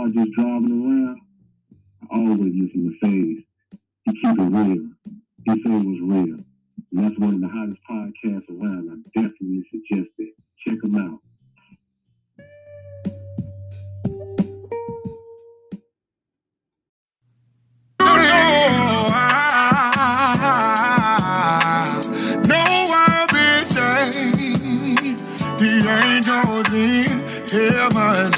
[0.00, 1.20] car just driving around,
[2.10, 3.44] I always listen to Phaze.
[4.04, 4.88] He keep it real.
[5.44, 6.38] He say it was real.
[6.92, 8.90] And that's one of the hottest podcasts around.
[8.90, 10.34] I definitely suggest it.
[10.66, 11.20] Check him out.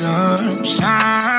[0.00, 1.31] No,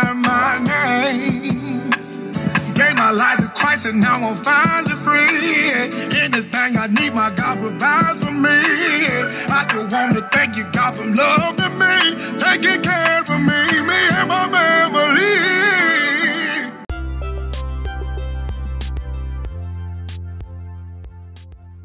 [3.94, 5.72] and I'm finally free.
[6.20, 8.50] Anything I need, my God provides for me.
[8.50, 14.00] I just want to thank you, God, for loving me, taking care of me, me
[14.18, 15.34] and my family.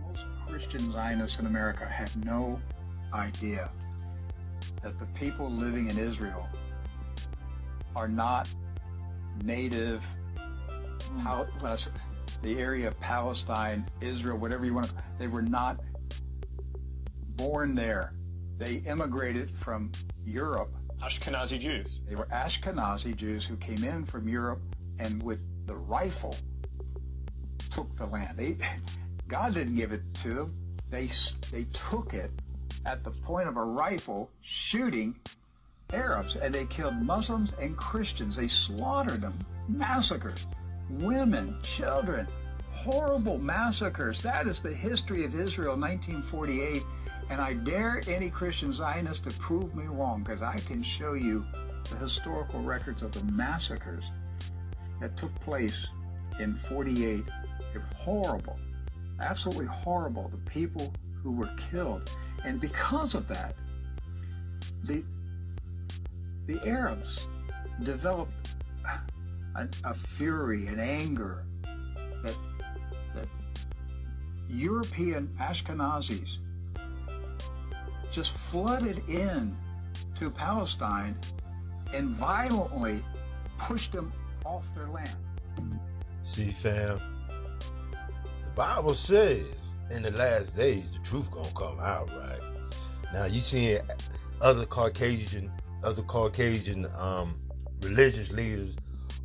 [0.00, 2.58] Most Christian Zionists in America had no
[3.12, 3.70] idea
[4.82, 6.48] that the people living in Israel
[7.94, 8.48] are not
[9.44, 10.06] native,
[11.22, 11.48] Pal-
[12.42, 15.80] the area of Palestine, Israel, whatever you want to, they were not
[17.36, 18.14] born there.
[18.58, 19.92] They immigrated from
[20.24, 20.74] Europe.
[21.02, 22.00] Ashkenazi Jews.
[22.08, 24.60] They were Ashkenazi Jews who came in from Europe
[24.98, 26.34] and with the rifle
[27.70, 28.36] took the land.
[28.36, 28.56] They,
[29.28, 30.54] God didn't give it to them.
[30.90, 31.08] They,
[31.52, 32.30] they took it
[32.84, 35.16] at the point of a rifle shooting
[35.92, 38.36] Arabs and they killed Muslims and Christians.
[38.36, 40.46] They slaughtered them, massacres,
[40.90, 42.26] women, children,
[42.72, 44.22] horrible massacres.
[44.22, 46.82] That is the history of Israel, 1948.
[47.30, 51.44] And I dare any Christian Zionist to prove me wrong because I can show you
[51.90, 54.10] the historical records of the massacres
[55.00, 55.88] that took place
[56.40, 57.24] in 48.
[57.72, 58.58] They're horrible,
[59.20, 60.28] absolutely horrible.
[60.28, 62.10] The people who were killed.
[62.44, 63.54] And because of that,
[64.84, 65.04] the,
[66.46, 67.26] the Arabs
[67.82, 68.54] developed
[69.58, 71.44] a, a fury and anger
[72.22, 72.36] that,
[73.14, 73.26] that
[74.48, 76.38] European Ashkenazis
[78.12, 79.56] just flooded in
[80.14, 81.16] to Palestine
[81.94, 83.02] and violently
[83.56, 84.12] pushed them
[84.44, 85.16] off their land.
[86.22, 87.00] See, fam,
[88.44, 92.40] the Bible says in the last days the truth gonna come out, right?
[93.12, 93.80] Now you seeing
[94.40, 95.50] other Caucasian,
[95.82, 97.40] other Caucasian um,
[97.82, 98.76] religious leaders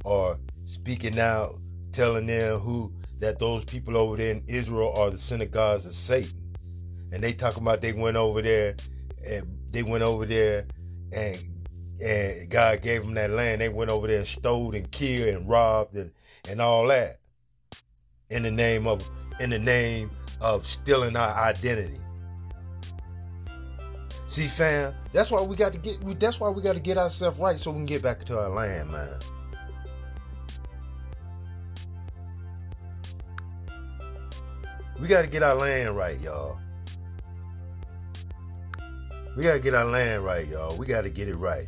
[0.06, 1.59] are speaking out,
[1.91, 6.56] telling them who that those people over there in Israel are the synagogues of Satan,
[7.12, 8.75] and they talking about they went over there
[9.25, 10.66] and they went over there
[11.12, 11.38] and
[12.03, 13.62] and God gave them that land.
[13.62, 16.12] They went over there and stole and killed and robbed and,
[16.50, 17.19] and all that
[18.30, 19.08] in the name of
[19.40, 20.12] in the name
[20.42, 22.00] of stealing our identity.
[24.25, 26.19] See, fam, that's why we got to get.
[26.19, 28.50] That's why we got to get ourselves right so we can get back to our
[28.50, 29.19] land, man.
[35.04, 36.58] We got to get our land right, y'all.
[39.36, 40.78] We got to get our land right, y'all.
[40.78, 41.68] We got to get it right.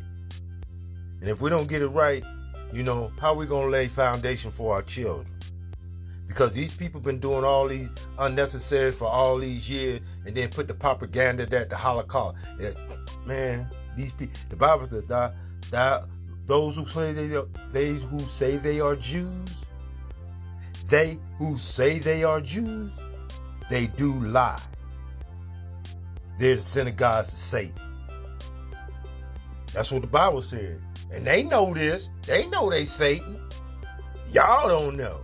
[1.20, 2.24] And if we don't get it right,
[2.72, 5.26] you know, how we going to lay foundation for our children?
[6.26, 10.66] Because these people been doing all these unnecessary for all these years and then put
[10.66, 12.38] the propaganda that the Holocaust.
[13.26, 13.68] man,
[13.98, 15.34] these people, the Bible says that,
[15.70, 16.04] that
[16.46, 17.38] those who say they,
[17.70, 19.66] they who say they are Jews,
[20.88, 22.98] they who say they are Jews,
[23.68, 24.60] they do lie.
[26.38, 27.80] They're the synagogues of Satan.
[29.72, 30.80] That's what the Bible said.
[31.12, 32.10] And they know this.
[32.26, 33.38] They know they Satan.
[34.32, 35.20] Y'all don't know.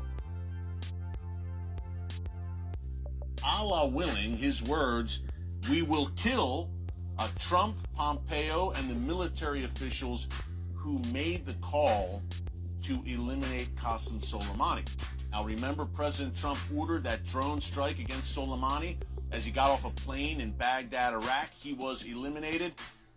[3.44, 5.22] Allah willing, his words,
[5.68, 6.70] we will kill
[7.18, 10.28] uh, Trump, Pompeo, and the military officials
[10.74, 12.22] who made the call
[12.82, 14.88] to eliminate Qasem Soleimani.
[15.32, 18.96] Now, remember, President Trump ordered that drone strike against Soleimani
[19.31, 21.50] as he got off a plane in Baghdad, Iraq.
[21.58, 22.75] He was eliminated.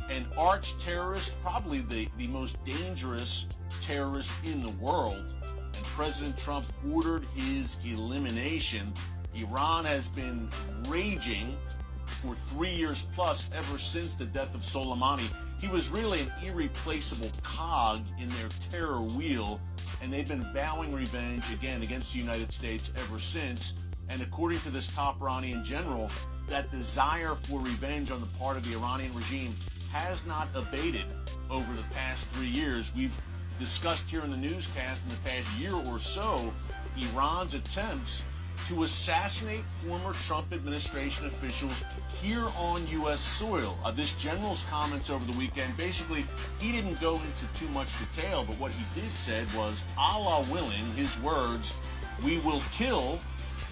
[0.10, 3.48] An arch terrorist, probably the, the most dangerous
[3.82, 5.26] terrorist in the world.
[5.44, 8.94] And President Trump ordered his elimination.
[9.34, 10.48] Iran has been
[10.88, 11.58] raging
[12.06, 15.28] for three years plus ever since the death of Soleimani.
[15.60, 19.60] He was really an irreplaceable cog in their terror wheel,
[20.02, 23.76] and they've been vowing revenge again against the United States ever since.
[24.10, 26.10] And according to this top Iranian general,
[26.48, 29.56] that desire for revenge on the part of the Iranian regime
[29.92, 31.06] has not abated
[31.50, 32.94] over the past three years.
[32.96, 33.16] We've
[33.60, 36.54] discussed here in the newscast in the past year or so
[36.98, 38.26] Iran's attempts
[38.68, 41.84] to assassinate former Trump administration officials
[42.22, 43.22] here on U.S.
[43.22, 43.78] soil.
[43.84, 46.26] Uh, this general's comments over the weekend, basically,
[46.60, 50.86] he didn't go into too much detail, but what he did said was, Allah willing,
[50.96, 51.76] his words,
[52.24, 53.20] we will kill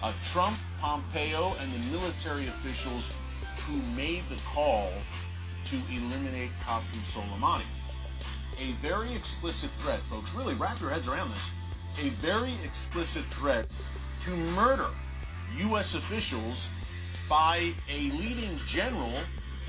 [0.02, 3.16] uh, Trump, Pompeo, and the military officials
[3.66, 4.90] who made the call
[5.64, 7.64] to eliminate Qasem Soleimani.
[8.60, 10.32] A very explicit threat, folks.
[10.34, 11.54] Really, wrap your heads around this.
[12.00, 13.66] A very explicit threat
[14.24, 14.88] to murder
[15.68, 15.94] U.S.
[15.94, 16.70] officials
[17.28, 19.12] by a leading general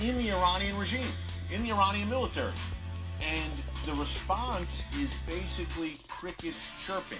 [0.01, 1.07] in the Iranian regime,
[1.53, 2.53] in the Iranian military.
[3.21, 3.51] And
[3.85, 7.19] the response is basically crickets chirping.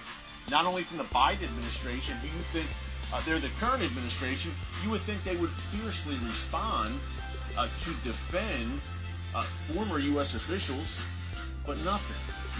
[0.50, 2.68] Not only from the Biden administration, do you think
[3.12, 4.50] uh, they're the current administration,
[4.82, 6.98] you would think they would fiercely respond
[7.56, 8.80] uh, to defend
[9.34, 10.34] uh, former U.S.
[10.34, 11.02] officials,
[11.66, 12.16] but nothing.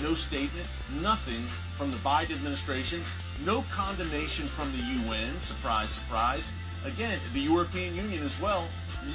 [0.06, 0.68] No statement,
[1.00, 1.42] nothing
[1.76, 3.00] from the Biden administration,
[3.44, 4.78] no condemnation from the
[5.08, 6.52] UN, surprise, surprise.
[6.84, 8.66] Again, the European Union as well,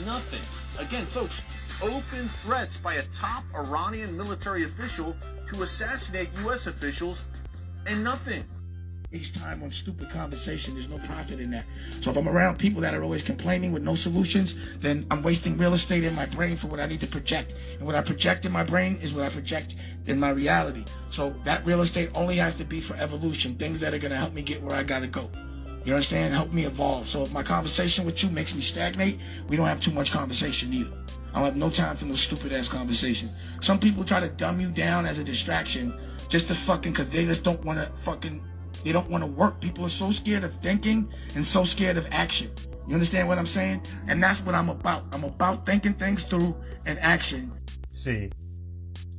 [0.06, 0.41] nothing.
[0.85, 1.44] Again, folks,
[1.81, 5.15] open threats by a top Iranian military official
[5.47, 6.68] to assassinate U.S.
[6.68, 7.25] officials
[7.88, 8.44] and nothing
[9.12, 10.74] waste time on stupid conversation.
[10.74, 11.66] There's no profit in that.
[12.00, 15.58] So if I'm around people that are always complaining with no solutions, then I'm wasting
[15.58, 17.56] real estate in my brain for what I need to project.
[17.78, 19.75] And what I project in my brain is what I project
[20.06, 20.86] in my reality.
[21.10, 24.18] So that real estate only has to be for evolution, things that are going to
[24.18, 25.30] help me get where I got to go.
[25.84, 26.34] You understand?
[26.34, 27.08] Help me evolve.
[27.08, 29.19] So if my conversation with you makes me stagnate,
[29.50, 30.94] we don't have too much conversation either.
[31.34, 33.30] I don't have no time for no stupid ass conversation.
[33.62, 35.94] Some people try to dumb you down as a distraction
[36.30, 38.42] just to fucking, cause they just don't want to fucking
[38.83, 39.62] they don't want to work.
[39.62, 42.51] People are so scared of thinking and so scared of action.
[42.88, 43.83] You understand what I'm saying?
[44.07, 45.06] And that's what I'm about.
[45.13, 46.56] I'm about thinking things through
[46.86, 47.51] and action.
[47.94, 48.31] See,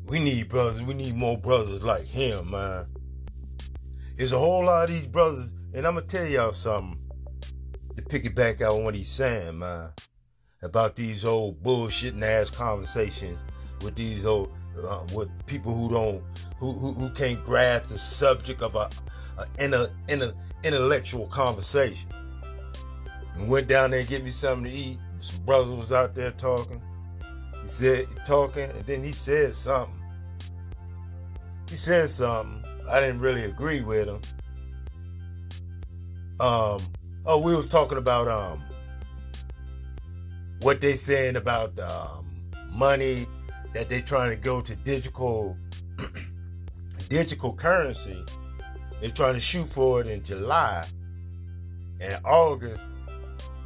[0.04, 0.82] we need brothers.
[0.82, 2.86] We need more brothers like him, man.
[4.16, 7.00] There's a whole lot of these brothers, and I'm gonna tell y'all something
[7.96, 9.90] to pick it back out on what he's saying, man,
[10.62, 13.42] about these old bullshitting ass conversations
[13.82, 16.22] with these old uh, with people who don't
[16.58, 18.88] who, who who can't grasp the subject of a
[19.38, 20.34] a in a
[20.64, 22.08] intellectual conversation.
[23.36, 24.98] And went down there and get me something to eat.
[25.20, 26.82] Some brother was out there talking.
[27.60, 29.94] He said talking, and then he said something.
[31.70, 32.62] He said something.
[32.90, 34.20] I didn't really agree with him.
[36.40, 36.80] Um,
[37.24, 38.62] oh, we was talking about um
[40.62, 42.26] what they saying about um,
[42.72, 43.26] money
[43.74, 45.56] that they're trying to go to digital
[47.08, 48.24] digital currency
[49.02, 50.86] they're trying to shoot for it in July.
[52.00, 52.84] And August,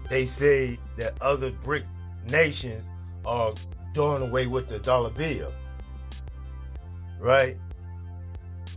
[0.09, 1.85] they say that other BRIC
[2.31, 2.83] nations
[3.27, 3.53] are
[3.93, 5.53] doing away with the dollar bill.
[7.21, 7.59] Right?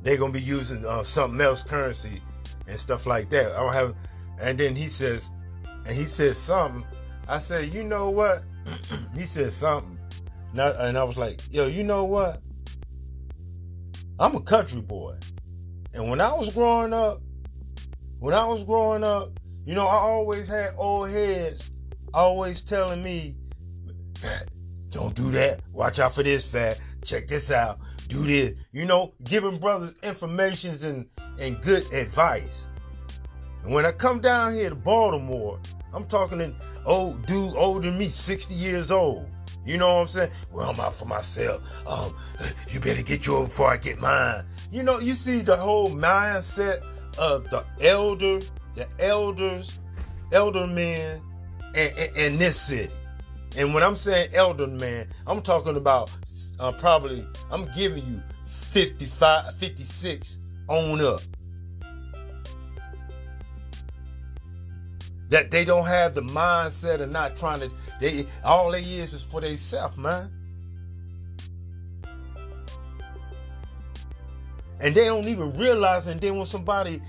[0.04, 2.22] They're gonna be using uh, something else currency
[2.68, 3.54] and stuff like that.
[3.54, 3.96] I don't have.
[4.42, 5.32] And then he says,
[5.86, 6.84] and he says something.
[7.30, 8.44] I said, you know what?
[9.16, 9.98] he said something.
[10.52, 12.42] And I, and I was like, yo, you know what?
[14.20, 15.16] I'm a country boy.
[15.94, 17.22] And when I was growing up,
[18.20, 19.32] when I was growing up,
[19.66, 21.72] you know, I always had old heads
[22.14, 23.36] always telling me,
[24.90, 25.62] don't do that.
[25.72, 26.80] Watch out for this, fat.
[27.04, 27.80] Check this out.
[28.08, 28.60] Do this.
[28.72, 31.08] You know, giving brothers informations and,
[31.40, 32.68] and good advice.
[33.64, 35.60] And when I come down here to Baltimore,
[35.94, 36.54] I'm talking to
[36.86, 39.30] old dude older than me, 60 years old.
[39.66, 40.32] You know what I'm saying?
[40.52, 41.86] Well, I'm out for myself.
[41.88, 42.16] Um,
[42.70, 44.44] you better get yours before I get mine.
[44.72, 46.84] You know, you see the whole mindset
[47.18, 48.40] of the elder,
[48.76, 49.80] the elders,
[50.32, 51.22] elder men
[51.76, 52.94] in, this city.
[53.58, 56.12] And when I'm saying elder man, I'm talking about
[56.60, 61.22] uh, probably, I'm giving you 55, 56 on up.
[65.30, 67.72] That they don't have the mindset of not trying to.
[68.00, 70.32] They all they is is for themselves, man.
[74.82, 77.02] and they don't even realize and then when somebody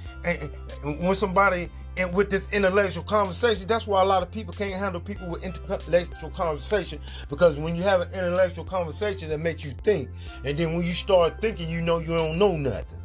[0.83, 5.01] when somebody and with this intellectual conversation that's why a lot of people can't handle
[5.01, 6.99] people with intellectual conversation
[7.29, 10.09] because when you have an intellectual conversation that makes you think
[10.45, 12.99] and then when you start thinking you know you don't know nothing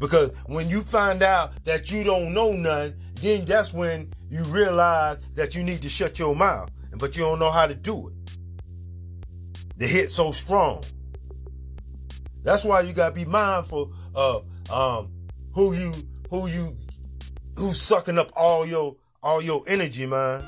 [0.00, 5.18] because when you find out that you don't know none, then that's when you realize
[5.34, 8.14] that you need to shut your mouth but you don't know how to do it
[9.76, 10.82] the hit so strong
[12.42, 15.10] that's why you gotta be mindful of um,
[15.52, 15.92] who you
[16.30, 16.76] who you
[17.58, 20.42] who's sucking up all your all your energy, man.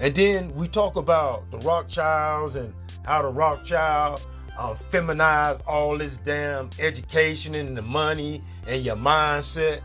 [0.00, 4.26] And then we talk about the rock Rothschilds and how the Rothschild
[4.58, 9.80] um, feminize all this damn education and the money and your mindset.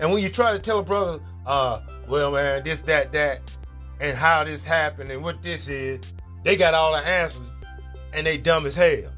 [0.00, 3.40] And when you try to tell a brother, uh, well, man, this, that, that,
[4.00, 6.00] and how this happened and what this is,
[6.42, 7.50] they got all the answers
[8.12, 9.12] and they dumb as hell.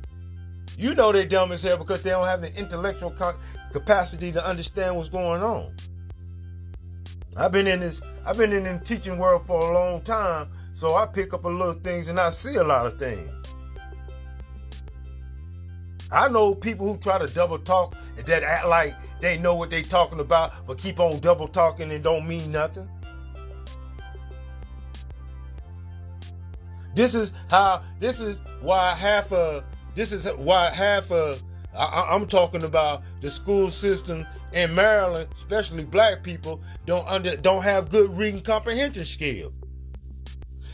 [0.79, 3.15] You know they dumb as hell because they don't have the intellectual
[3.73, 5.75] capacity to understand what's going on.
[7.37, 10.95] I've been in this, I've been in the teaching world for a long time, so
[10.95, 13.31] I pick up a little things and I see a lot of things.
[16.13, 19.81] I know people who try to double talk that act like they know what they're
[19.81, 22.91] talking about, but keep on double talking and don't mean nothing.
[26.95, 27.83] This is how.
[27.99, 29.65] This is why half of.
[29.95, 31.43] This is why half of.
[31.75, 37.63] I, I'm talking about the school system in Maryland, especially black people, don't under don't
[37.63, 39.55] have good reading comprehension skill.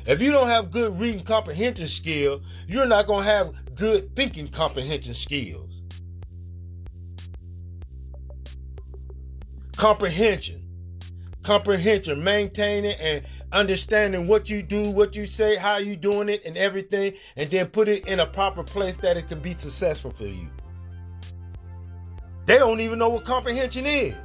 [0.07, 5.15] If you don't have good reading comprehension skill, you're not gonna have good thinking comprehension
[5.15, 5.83] skills.
[9.77, 10.63] Comprehension
[11.43, 16.57] comprehension, maintaining and understanding what you do, what you say, how you doing it, and
[16.57, 20.25] everything, and then put it in a proper place that it can be successful for
[20.25, 20.49] you.
[22.47, 24.17] They don't even know what comprehension is.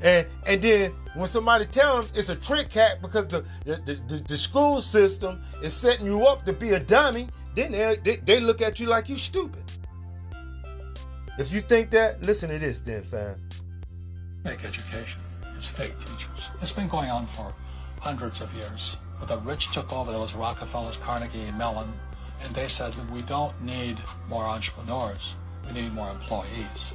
[0.00, 4.22] And and then when somebody tell them it's a trick cat because the the, the,
[4.28, 8.40] the school system is setting you up to be a dummy, then they, they, they
[8.40, 9.64] look at you like you stupid.
[11.38, 13.40] If you think that, listen to this then, fam.
[14.44, 15.20] Fake education.
[15.54, 16.50] It's fake teachers.
[16.62, 17.52] It's been going on for
[18.00, 18.96] hundreds of years.
[19.18, 21.88] But the rich took over, there was Rockefellers, Carnegie, and Mellon,
[22.44, 23.98] and they said, we don't need
[24.28, 25.34] more entrepreneurs,
[25.66, 26.94] we need more employees.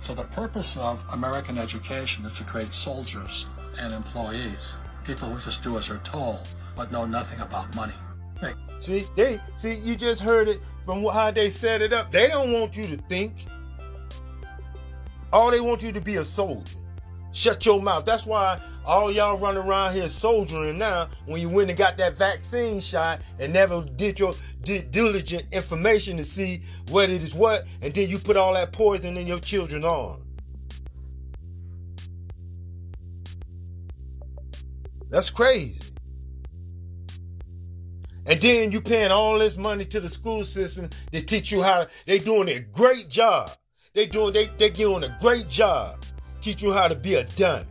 [0.00, 3.46] So the purpose of American education is to create soldiers
[3.80, 7.94] and employees, people who just do they're told, but know nothing about money.
[8.78, 12.12] See, they see you just heard it from how they set it up.
[12.12, 13.46] They don't want you to think.
[15.32, 16.76] All they want you to be a soldier.
[17.32, 18.04] Shut your mouth.
[18.04, 22.16] That's why all y'all running around here soldiering now when you went and got that
[22.16, 27.64] vaccine shot and never did your did diligent information to see what it is what,
[27.82, 30.22] and then you put all that poison in your children's arm.
[35.10, 35.80] That's crazy.
[38.26, 41.84] And then you paying all this money to the school system to teach you how
[41.84, 43.50] to, they doing a great job.
[43.94, 46.04] They doing they they doing a great job
[46.40, 47.64] teach you how to be a dummy.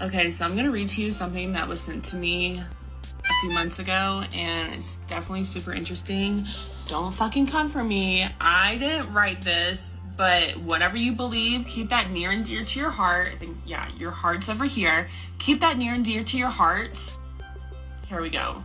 [0.00, 3.50] Okay, so I'm gonna read to you something that was sent to me a few
[3.50, 6.46] months ago, and it's definitely super interesting.
[6.86, 8.28] Don't fucking come for me.
[8.40, 12.90] I didn't write this, but whatever you believe, keep that near and dear to your
[12.90, 13.28] heart.
[13.32, 15.08] I think, yeah, your heart's over here.
[15.38, 17.12] Keep that near and dear to your heart.
[18.08, 18.64] Here we go.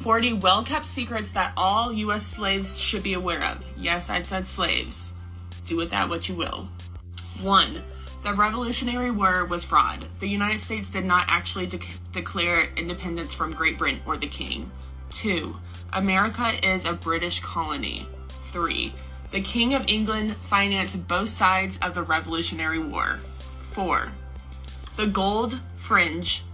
[0.00, 2.26] 40 well kept secrets that all U.S.
[2.26, 3.62] slaves should be aware of.
[3.76, 5.12] Yes, I said slaves.
[5.66, 6.68] Do with that what you will.
[7.42, 7.74] 1.
[8.24, 10.06] The Revolutionary War was fraud.
[10.20, 11.80] The United States did not actually de-
[12.12, 14.70] declare independence from Great Britain or the King.
[15.10, 15.54] 2.
[15.92, 18.06] America is a British colony.
[18.52, 18.94] 3.
[19.32, 23.18] The King of England financed both sides of the Revolutionary War.
[23.72, 24.12] 4.
[24.96, 26.44] The gold fringe,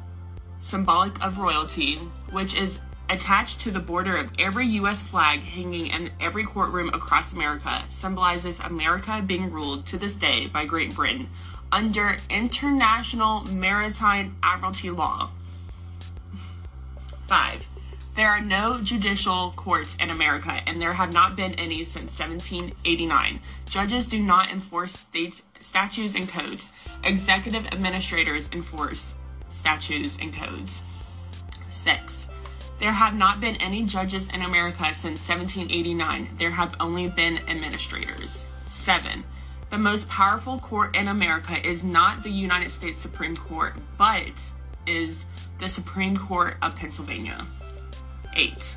[0.59, 1.97] symbolic of royalty,
[2.31, 5.03] which is attached to the border of every U.S.
[5.03, 10.65] flag hanging in every courtroom across America, symbolizes America being ruled to this day by
[10.65, 11.29] Great Britain
[11.71, 15.31] under international maritime admiralty law.
[17.29, 17.69] 5.
[18.15, 23.41] There are no judicial courts in America, and there have not been any since 1789.
[23.65, 26.73] Judges do not enforce states, statutes and codes.
[27.05, 29.15] Executive administrators enforce
[29.49, 30.83] statutes and codes.
[31.71, 32.29] 6.
[32.79, 36.37] There have not been any judges in America since 1789.
[36.37, 38.45] There have only been administrators.
[38.67, 39.25] 7.
[39.71, 44.53] The most powerful court in America is not the United States Supreme Court, but
[44.87, 45.25] is
[45.61, 47.47] the Supreme Court of Pennsylvania.
[48.35, 48.77] 8.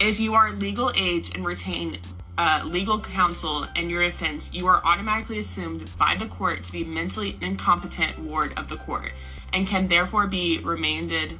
[0.00, 2.00] If you are legal age and retain
[2.38, 6.84] uh, legal counsel in your offense, you are automatically assumed by the court to be
[6.84, 9.12] mentally incompetent ward of the court
[9.52, 11.38] and can therefore be remanded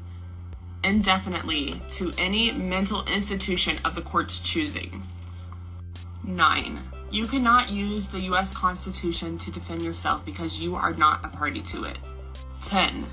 [0.85, 5.03] indefinitely to any mental institution of the court's choosing.
[6.25, 6.79] 9.
[7.11, 8.55] You cannot use the U.S.
[8.55, 11.99] Constitution to defend yourself because you are not a party to it.
[12.62, 13.07] 10.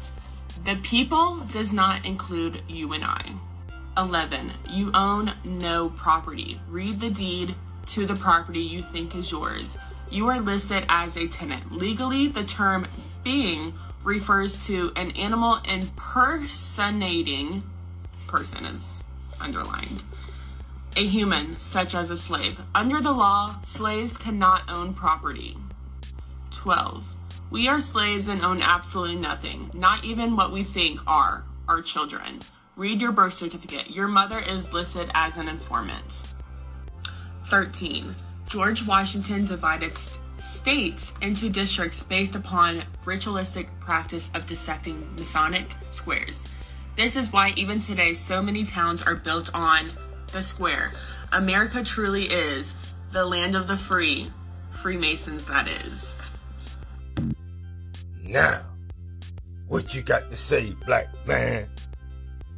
[0.66, 3.32] The people does not include you and I.
[3.98, 4.52] 11.
[4.70, 6.60] You own no property.
[6.70, 7.56] Read the deed
[7.88, 9.78] to the property you think is yours.
[10.10, 11.72] You are listed as a tenant.
[11.72, 12.88] Legally, the term
[13.24, 13.74] being
[14.04, 17.64] refers to an animal impersonating
[18.28, 19.04] person is
[19.40, 20.04] underlined
[20.96, 25.56] a human such as a slave under the law slaves cannot own property
[26.52, 27.06] 12
[27.52, 32.40] we are slaves and own absolutely nothing not even what we think are our children
[32.78, 36.24] read your birth certificate your mother is listed as an informant
[37.46, 38.16] 13
[38.48, 46.44] george washington divided st- states into districts based upon ritualistic practice of dissecting Masonic squares.
[46.96, 49.90] This is why even today so many towns are built on
[50.32, 50.94] the square.
[51.32, 52.76] America truly is
[53.12, 54.32] the land of the free,
[54.72, 56.16] Freemasons that is.
[58.24, 58.62] Now,
[59.68, 61.70] what you got to say, black man?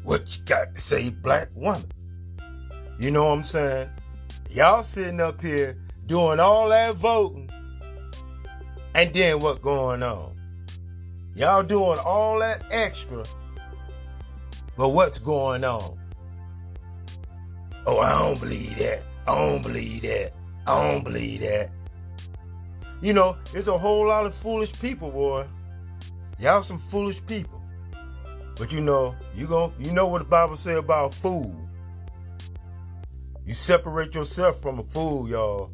[0.09, 1.87] What you got to say, black woman?
[2.97, 3.89] You know what I'm saying?
[4.49, 7.47] Y'all sitting up here doing all that voting
[8.95, 10.35] and then what going on?
[11.35, 13.23] Y'all doing all that extra.
[14.75, 15.99] But what's going on?
[17.85, 19.05] Oh, I don't believe that.
[19.27, 20.31] I don't believe that.
[20.65, 21.69] I don't believe that.
[22.99, 25.45] You know, there's a whole lot of foolish people, boy.
[26.39, 27.58] Y'all some foolish people.
[28.59, 31.55] But you know, you go you know what the Bible say about a fool.
[33.45, 35.71] You separate yourself from a fool, y'all.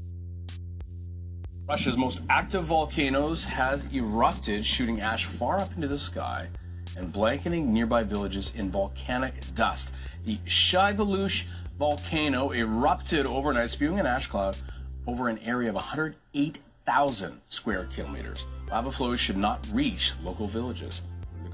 [1.67, 6.48] Russia's most active volcanoes has erupted, shooting ash far up into the sky
[6.95, 9.91] and blanketing nearby villages in volcanic dust.
[10.24, 11.48] The Shiveluch
[11.80, 14.58] volcano erupted overnight, spewing an ash cloud
[15.08, 18.45] over an area of 108,000 square kilometers.
[18.69, 21.02] Lava flows should not reach local villages.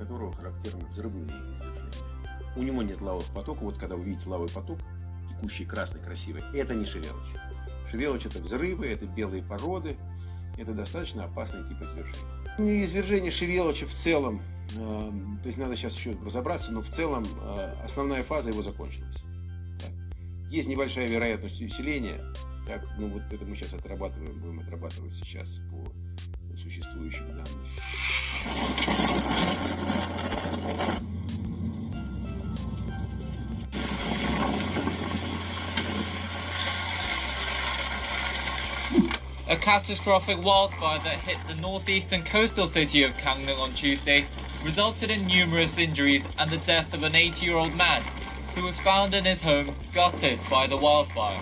[0.02, 1.94] Которого характерны взрывные извержения.
[2.56, 3.64] У него нет лавовых потоков.
[3.64, 4.80] Вот когда вы видите лавовый поток,
[5.30, 7.34] текущий красный, красивый, это не шевелочь.
[7.90, 9.96] Шевелочь это взрывы, это белые породы.
[10.58, 12.84] Это достаточно опасный тип извержения.
[12.84, 14.42] Извержение Шевелоча в целом,
[14.76, 15.12] э,
[15.42, 19.24] то есть надо сейчас еще разобраться, но в целом э, основная фаза его закончилась.
[19.80, 19.92] Так.
[20.52, 22.20] Есть небольшая вероятность усиления,
[22.68, 25.92] так, ну вот это мы сейчас отрабатываем, будем отрабатывать сейчас по
[26.55, 27.65] существующим данным.
[39.49, 44.27] A catastrophic wildfire that hit the northeastern coastal city of Gangneung on Tuesday
[44.65, 48.03] resulted in numerous injuries and the death of an 80 year old man
[48.57, 51.41] who was found in his home gutted by the wildfire.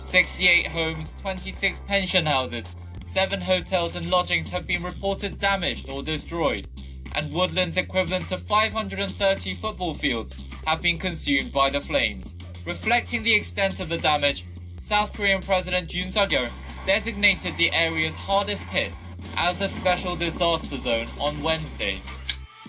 [0.00, 2.74] 68 homes, 26 pension houses,
[3.11, 6.65] 7 hotels and lodgings have been reported damaged or destroyed,
[7.13, 12.33] and woodlands equivalent to 530 football fields have been consumed by the flames.
[12.65, 14.45] Reflecting the extent of the damage,
[14.79, 16.49] South Korean President Yoon Suk-yeol
[16.85, 18.93] designated the areas hardest hit
[19.35, 21.99] as a special disaster zone on Wednesday.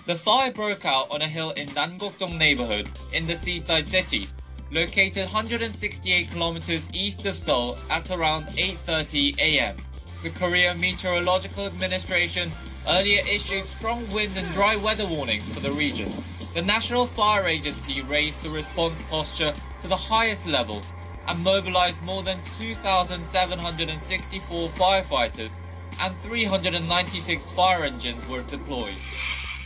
[0.07, 4.27] The fire broke out on a hill in Nangokdong neighborhood in the seaside city,
[4.71, 9.77] located 168 kilometers east of Seoul at around 8:30 a.m.
[10.23, 12.49] The Korea Meteorological Administration
[12.87, 16.13] earlier issued strong wind and dry weather warnings for the region.
[16.53, 20.81] The National Fire Agency raised the response posture to the highest level
[21.27, 25.51] and mobilized more than 2,764 firefighters
[25.99, 28.95] and 396 fire engines were deployed.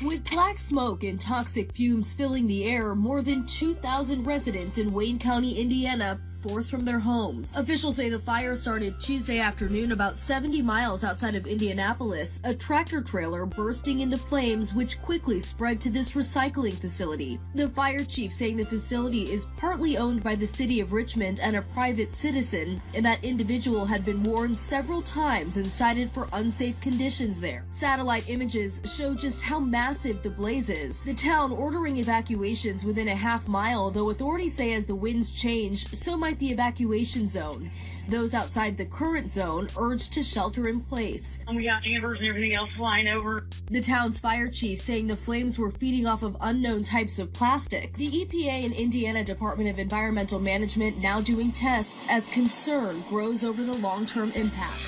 [0.03, 5.19] With black smoke and toxic fumes filling the air, more than 2,000 residents in Wayne
[5.19, 7.57] County, Indiana, forced from their homes.
[7.57, 13.01] Officials say the fire started Tuesday afternoon about 70 miles outside of Indianapolis, a tractor
[13.01, 17.39] trailer bursting into flames which quickly spread to this recycling facility.
[17.55, 21.57] The fire chief saying the facility is partly owned by the city of Richmond and
[21.57, 26.79] a private citizen, and that individual had been warned several times and cited for unsafe
[26.79, 27.65] conditions there.
[27.69, 31.03] Satellite images show just how massive the blaze is.
[31.03, 35.87] The town ordering evacuations within a half mile, though authorities say as the winds change,
[35.93, 37.69] so might the evacuation zone.
[38.07, 41.39] Those outside the current zone urged to shelter in place.
[41.47, 43.47] And we got ambers and everything else flying over.
[43.69, 47.93] The town's fire chief saying the flames were feeding off of unknown types of plastic.
[47.93, 53.63] The EPA and Indiana Department of Environmental Management now doing tests as concern grows over
[53.63, 54.79] the long-term impact.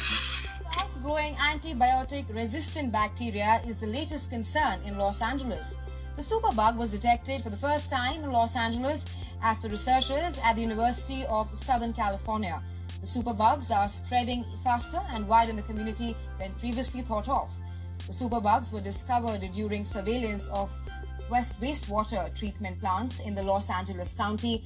[0.74, 5.78] Fast-growing antibiotic resistant bacteria is the latest concern in Los Angeles.
[6.16, 9.06] The superbug was detected for the first time in Los Angeles
[9.42, 12.62] as per researchers at the University of Southern California.
[13.02, 17.52] The superbugs are spreading faster and wider in the community than previously thought of.
[18.08, 20.72] The superbugs were discovered during surveillance of
[21.30, 24.64] west wastewater treatment plants in the Los Angeles County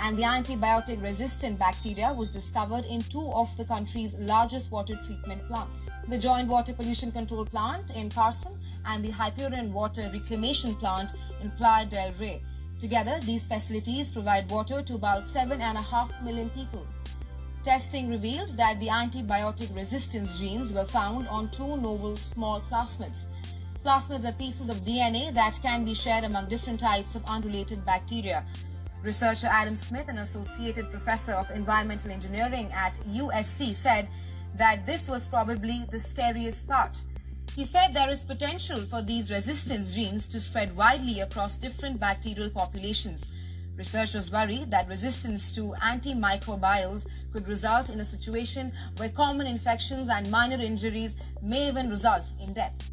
[0.00, 5.46] and the antibiotic resistant bacteria was discovered in two of the country's largest water treatment
[5.48, 5.90] plants.
[6.08, 11.50] The Joint Water Pollution Control Plant in Carson and the Hyperion Water Reclamation Plant in
[11.52, 12.42] Playa del Rey.
[12.78, 16.86] Together, these facilities provide water to about 7.5 million people.
[17.64, 23.26] Testing revealed that the antibiotic resistance genes were found on two novel small plasmids.
[23.84, 28.44] Plasmids are pieces of DNA that can be shared among different types of unrelated bacteria.
[29.02, 34.08] Researcher Adam Smith, an associated professor of environmental engineering at USC, said
[34.54, 37.02] that this was probably the scariest part.
[37.58, 42.50] He said there is potential for these resistance genes to spread widely across different bacterial
[42.50, 43.32] populations.
[43.76, 50.30] Researchers worry that resistance to antimicrobials could result in a situation where common infections and
[50.30, 52.90] minor injuries may even result in death.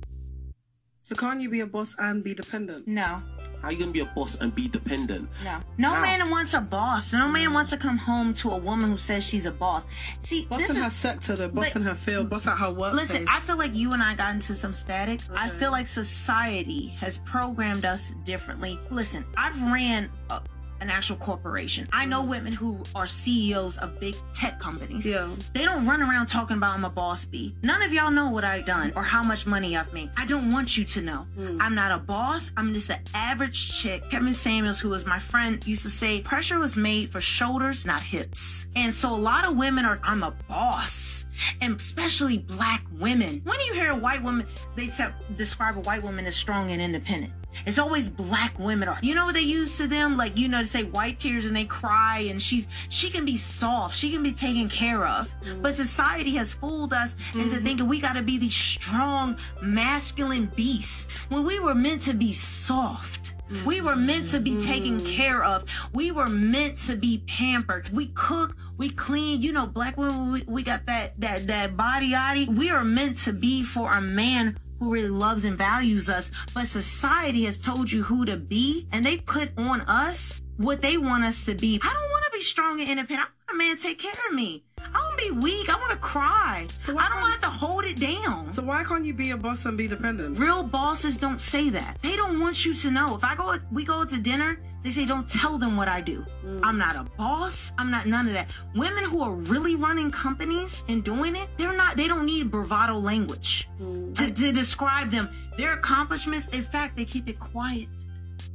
[1.05, 2.87] So can't you be a boss and be dependent?
[2.87, 3.21] No.
[3.61, 5.29] How you gonna be a boss and be dependent?
[5.43, 5.59] No.
[5.77, 6.01] No How?
[6.01, 7.13] man wants a boss.
[7.13, 9.85] No man wants to come home to a woman who says she's a boss.
[10.21, 11.49] See, Boss this in is, her sector, though.
[11.49, 12.31] Boss but- in her field.
[12.31, 13.09] Boss at her workplace.
[13.09, 15.19] Listen, I feel like you and I got into some static.
[15.31, 18.79] I feel like society has programmed us differently.
[18.89, 20.41] Listen, I've ran a,
[20.85, 21.87] an actual corporation.
[21.91, 25.07] I know women who are CEOs of big tech companies.
[25.07, 25.29] Yeah.
[25.53, 27.55] They don't run around talking about I'm a boss bee.
[27.63, 30.11] None of y'all know what I've done or how much money I've made.
[30.15, 31.25] I don't want you to know.
[31.35, 31.57] Hmm.
[31.59, 32.51] I'm not a boss.
[32.55, 34.07] I'm just an average chick.
[34.11, 38.03] Kevin Samuels, who was my friend, used to say pressure was made for shoulders, not
[38.03, 38.67] hips.
[38.75, 41.25] And so a lot of women are, I'm a boss.
[41.61, 43.41] And especially black women.
[43.43, 44.45] When you hear a white woman,
[44.75, 44.89] they
[45.35, 47.33] describe a white woman as strong and independent.
[47.65, 48.97] It's always black women are.
[49.01, 50.17] You know what they use to them?
[50.17, 53.37] Like, you know, to say white tears and they cry and she's, she can be
[53.37, 53.95] soft.
[53.95, 55.29] She can be taken care of.
[55.29, 55.61] Mm-hmm.
[55.61, 57.65] But society has fooled us into mm-hmm.
[57.65, 63.35] thinking we gotta be these strong, masculine beasts when we were meant to be soft.
[63.63, 63.85] We mm-hmm.
[63.85, 65.65] were meant to be taken care of.
[65.93, 67.89] We were meant to be pampered.
[67.89, 69.41] We cook, we clean.
[69.41, 72.47] You know, black women, we, we got that that that body yaddy.
[72.47, 76.31] We are meant to be for a man who really loves and values us.
[76.53, 80.97] But society has told you who to be, and they put on us what they
[80.97, 81.79] want us to be.
[81.81, 83.29] I don't want to be strong and independent.
[83.29, 84.64] I want a man to take care of me.
[84.93, 85.69] I want to be weak.
[85.69, 86.67] I want to cry.
[86.77, 88.51] So I don't want to hold it down.
[88.51, 90.37] So why can't you be a boss and be dependent?
[90.37, 91.97] Real bosses don't say that.
[92.01, 93.15] They don't want you to know.
[93.15, 94.59] If I go, we go to dinner.
[94.83, 96.25] They say don't tell them what I do.
[96.45, 96.59] Mm.
[96.63, 97.73] I'm not a boss.
[97.77, 98.49] I'm not none of that.
[98.75, 101.97] Women who are really running companies and doing it, they're not.
[101.97, 104.15] They don't need bravado language mm.
[104.15, 105.29] to, to describe them.
[105.57, 106.47] Their accomplishments.
[106.49, 107.87] In fact, they keep it quiet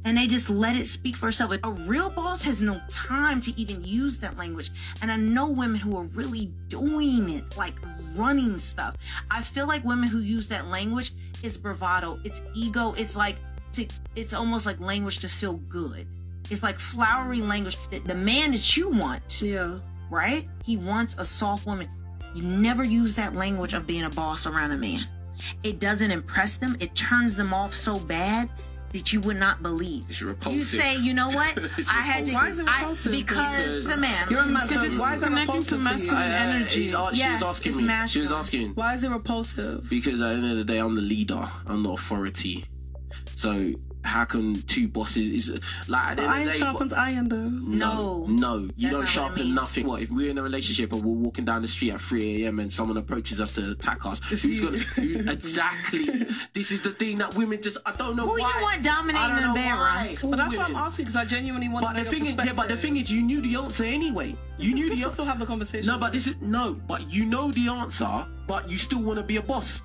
[0.05, 1.53] and they just let it speak for itself.
[1.63, 4.71] A real boss has no time to even use that language.
[5.01, 7.75] And I know women who are really doing it, like
[8.15, 8.95] running stuff.
[9.29, 13.37] I feel like women who use that language is bravado, it's ego, it's like
[13.73, 16.07] to, it's almost like language to feel good.
[16.49, 17.77] It's like flowery language.
[17.91, 20.47] The, the man that you want, yeah, right?
[20.65, 21.87] He wants a soft woman.
[22.35, 25.05] You never use that language of being a boss around a man.
[25.63, 26.75] It doesn't impress them.
[26.79, 28.49] It turns them off so bad
[28.93, 30.05] that you would not believe.
[30.09, 30.57] It's repulsive.
[30.59, 31.57] You say, you know what?
[31.89, 32.33] I had to.
[32.33, 33.11] Why is it I- repulsive?
[33.11, 34.27] because the man.
[34.29, 35.83] You're a man, so Because it's why is it connecting repulsive to for you?
[35.83, 36.83] masculine energy.
[36.83, 38.07] she's a- she yes, was asking it's me.
[38.07, 38.69] She was asking.
[38.75, 39.89] Why is it repulsive?
[39.89, 41.49] Because at the end of the day, I'm the leader.
[41.67, 42.65] I'm the authority.
[43.35, 43.73] So
[44.03, 47.29] how can two bosses is like at the end Iron of the day, sharpens iron,
[47.29, 47.37] though.
[47.37, 49.87] no, no, you don't not what it sharpen nothing.
[49.87, 52.59] What if we're in a relationship and we're walking down the street at 3 a.m.
[52.59, 54.19] and someone approaches us to attack us?
[54.29, 56.05] Who's gonna who, exactly?
[56.53, 59.27] this is the thing that women just I don't know Who you want dominating I
[59.27, 59.77] don't the know bedroom?
[59.79, 60.17] why.
[60.21, 62.53] But that's why I'm asking because I genuinely want But to the thing is, yeah,
[62.53, 64.35] but the thing is, you knew the answer anyway.
[64.57, 65.13] You knew the answer.
[65.13, 65.87] Still have the conversation.
[65.87, 69.23] No, but this is no, but you know the answer, but you still want to
[69.23, 69.83] be a boss.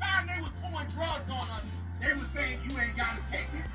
[0.00, 1.64] time they was pouring drugs on us,
[2.00, 3.66] they were saying you ain't gotta take it.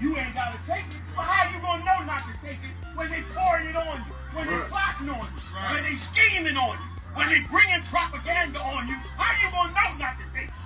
[0.00, 1.02] You ain't gotta take it.
[1.14, 4.12] But how you gonna know not to take it when they pouring it on you,
[4.32, 5.42] when they plotting on you,
[5.74, 8.96] when they scheming on you, when they bringing propaganda on you?
[9.18, 10.62] How you gonna know not to take it?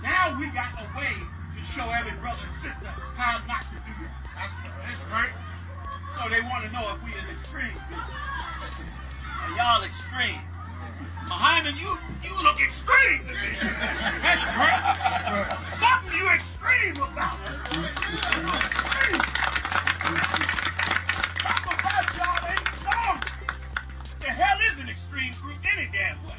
[0.00, 3.92] Now we got a way to show every brother and sister how not to do
[4.02, 4.12] that.
[4.34, 5.34] That's, that's right.
[6.16, 7.76] So they want to know if we in extreme.
[9.44, 10.40] And y'all extreme.
[11.28, 11.90] Muhammad, you
[12.22, 13.50] you look extreme to me.
[14.22, 14.82] That's right.
[15.74, 17.36] Something you extreme about.
[21.42, 23.18] Something about y'all ain't strong.
[24.20, 26.36] The hell is an extreme group any damn way.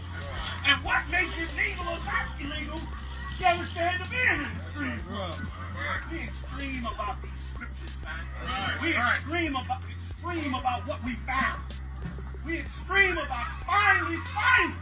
[0.66, 2.80] And what makes it legal or not illegal,
[3.40, 5.36] you understand to be an extreme group.
[6.12, 8.80] We extreme about these scriptures, man.
[8.82, 11.62] We extreme about extreme about what we found.
[12.46, 14.76] We extreme about finally, finally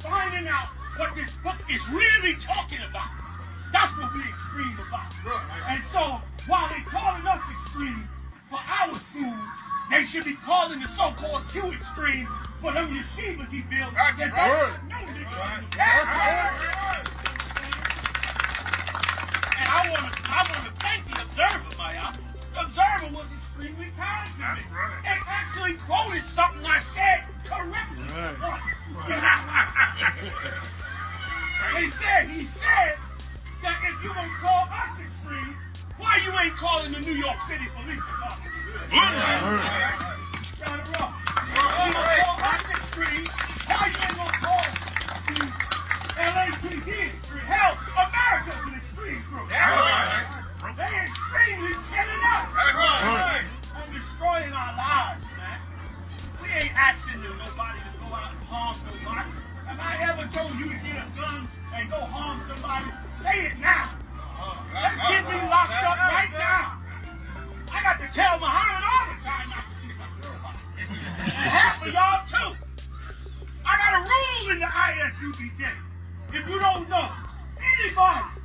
[0.00, 3.06] finding out what this book is really talking about.
[3.72, 5.14] That's what we extreme about.
[5.68, 8.08] And so, while they calling us extreme
[8.48, 9.34] for our school,
[9.90, 12.26] they should be calling the so-called Q extreme
[12.60, 13.94] for them yeshivas he built.
[13.94, 14.74] That's that right.
[14.88, 15.70] No, nigga.
[15.76, 16.70] That's right.
[19.58, 22.29] And I want to, I want to thank the Observer, Maya.
[22.52, 24.62] The Observer was extremely kind to me.
[25.06, 28.04] And actually quoted something I said correctly
[28.42, 28.62] once.
[31.78, 32.96] he said, he said
[33.62, 35.56] that if you gonna call us extreme,
[35.98, 38.50] why you ain't calling the New York City Police Department?
[40.58, 41.14] Got it wrong.
[41.14, 43.26] If you gonna call us extreme,
[43.70, 44.64] why you ain't gonna call
[45.28, 45.38] the
[46.18, 47.46] LAPD extreme?
[47.46, 49.46] Hell, America's an extreme group.
[51.50, 52.46] Extremely killing us.
[53.74, 55.58] And destroying our lives, man.
[56.40, 59.30] We ain't asking nobody to go out and harm nobody.
[59.66, 62.86] Have I ever told you to get a gun and go harm somebody?
[63.10, 63.82] Say it now.
[63.82, 64.62] Uh-huh.
[64.78, 66.78] Let's get me locked up right now.
[67.74, 70.54] I got to tell Muhammad all the time not to my girl.
[70.86, 72.54] And half of y'all too.
[73.66, 75.66] I got a rule in the ISUPK.
[76.30, 77.10] If you don't know,
[77.58, 78.38] anybody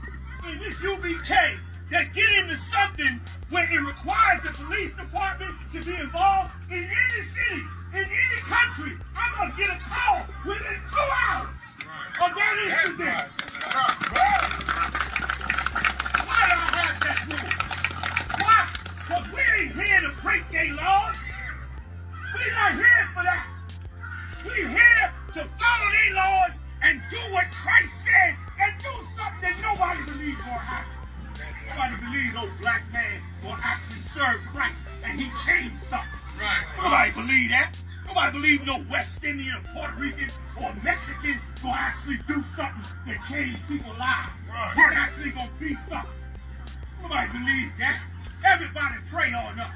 [0.49, 5.95] in this UPK that get into something where it requires the police department to be
[5.95, 7.61] involved in any city,
[7.93, 11.49] in any country, I must get a call within two hours
[12.21, 13.29] of that incident.
[16.25, 17.53] Why do I have that rule?
[18.41, 18.59] Why?
[19.05, 21.15] Because we ain't here to break their laws.
[22.33, 23.47] We're not here for that.
[24.43, 29.57] We're here to follow their laws and do what Christ said and do something that
[29.61, 30.94] nobody believes gonna happen.
[32.05, 36.09] Nobody believes no black man will actually serve Christ and he changed something.
[36.39, 36.65] Right.
[36.77, 37.71] Nobody believe that.
[38.05, 40.29] Nobody believe no West Indian, Puerto Rican,
[40.61, 44.29] or Mexican will actually do something that change people's lives.
[44.49, 44.73] Right.
[44.77, 46.11] We're actually gonna be something.
[47.01, 48.03] Nobody believe that.
[48.45, 49.73] Everybody pray on us.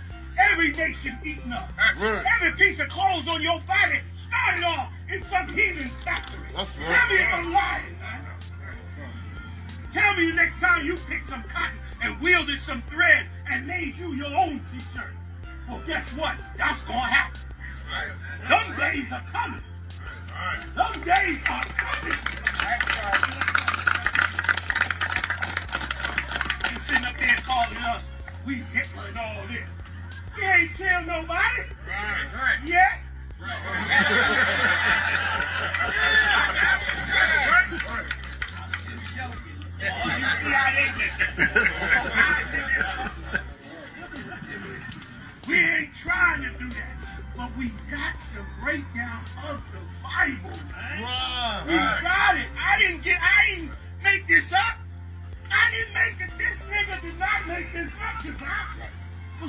[0.52, 1.70] Every nation eating up.
[1.76, 2.24] That's right.
[2.38, 6.40] Every piece of clothes on your body started off in some heathen factory.
[6.56, 6.88] That's right.
[6.88, 8.26] Tell me if I'm lying, man.
[9.92, 13.96] Tell me the next time you pick some cotton and wielded some thread and made
[13.98, 15.14] you your own t-shirt.
[15.68, 16.36] Well, guess what?
[16.58, 17.40] That's gonna happen.
[18.48, 19.62] Them days are coming.
[20.76, 22.18] Them days are coming.
[26.72, 28.12] You sitting up there calling us,
[28.46, 29.70] we Hitler and all this.
[30.38, 31.64] We ain't killed nobody.
[31.88, 32.60] Right, right.
[32.66, 33.02] Yet.
[39.80, 40.92] You CIA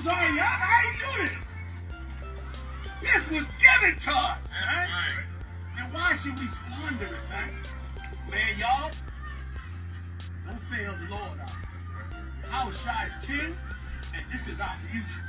[0.01, 0.47] I was on y'all.
[0.49, 1.37] I ain't do this.
[3.03, 4.89] This was given to us, man.
[5.77, 7.53] And why should we squander it, man?
[8.31, 8.91] Man, y'all,
[10.47, 11.53] don't fail the Lord out.
[12.51, 13.53] Our Shai is king,
[14.17, 15.21] and this is our future.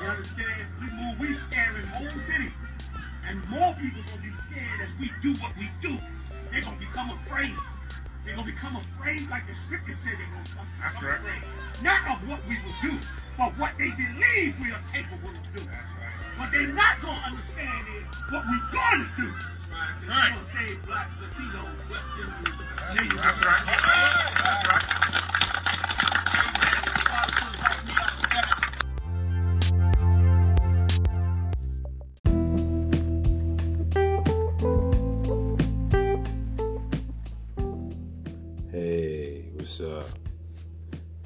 [0.00, 0.66] You understand?
[0.78, 2.52] We move, we scaring whole cities.
[3.26, 5.98] And more people gonna be scared as we do what we do.
[6.52, 7.50] They're gonna become afraid.
[8.24, 10.66] They're gonna become afraid like the scripture said they're gonna come.
[10.80, 11.18] That's become right.
[11.18, 11.82] afraid.
[11.82, 12.94] Not of what we will do,
[13.36, 15.68] but what they believe we are capable of doing.
[15.68, 16.40] That's right.
[16.40, 19.28] What they're not gonna understand is what we're gonna do.
[19.30, 20.32] That's We're right.
[20.32, 23.64] gonna save blacks, Latinos, West Indians, That's right.
[23.66, 25.35] That's right.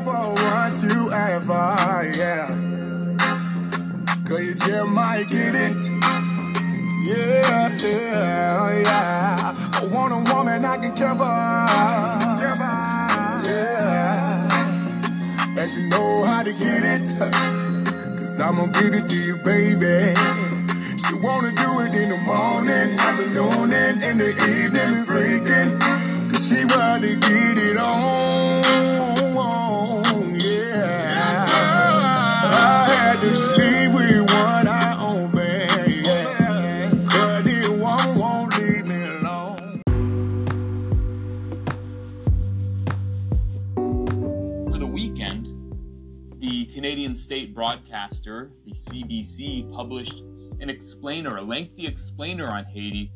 [0.00, 1.76] Be want you ever,
[2.16, 2.46] yeah.
[4.26, 5.78] Cause you just might get it.
[7.04, 9.52] Yeah, yeah, yeah.
[9.74, 11.24] I want a woman I can for.
[13.44, 14.48] Yeah.
[15.58, 17.06] And she know how to get it.
[18.16, 20.14] Cause I'm gonna give it to you, baby.
[21.02, 25.80] She wanna do it in the morning, afternoon, and in the evening, freaking.
[26.30, 28.61] Cause she wanna get it on,
[46.82, 50.24] Canadian state broadcaster, the CBC, published
[50.60, 53.12] an explainer, a lengthy explainer on Haiti,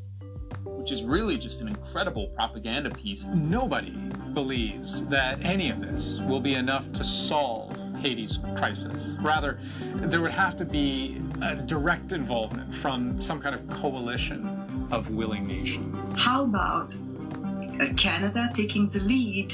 [0.64, 3.24] which is really just an incredible propaganda piece.
[3.24, 3.90] Nobody
[4.34, 9.16] believes that any of this will be enough to solve Haiti's crisis.
[9.20, 9.58] Rather,
[9.96, 14.40] there would have to be a direct involvement from some kind of coalition
[14.92, 15.96] of willing nations.
[16.16, 16.94] How about
[17.80, 19.52] uh, Canada taking the lead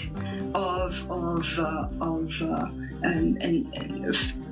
[0.55, 2.69] of of uh, of uh,
[3.03, 3.73] an, an,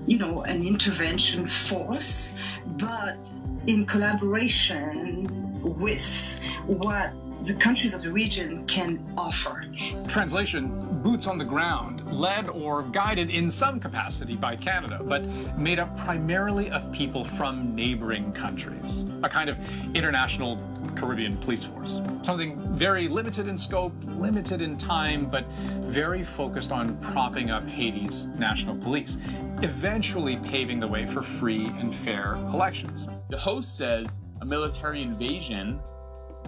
[0.06, 2.38] you know an intervention force,
[2.78, 3.30] but
[3.66, 5.28] in collaboration
[5.60, 7.12] with what
[7.48, 9.64] the countries of the region can offer.
[10.08, 15.24] Translation boots on the ground, led or guided in some capacity by Canada, but
[15.56, 19.04] made up primarily of people from neighboring countries.
[19.22, 19.58] A kind of
[19.96, 20.60] international
[20.96, 22.02] Caribbean police force.
[22.22, 25.50] Something very limited in scope, limited in time, but
[25.80, 29.16] very focused on propping up Haiti's national police,
[29.62, 33.08] eventually paving the way for free and fair elections.
[33.30, 35.80] The host says a military invasion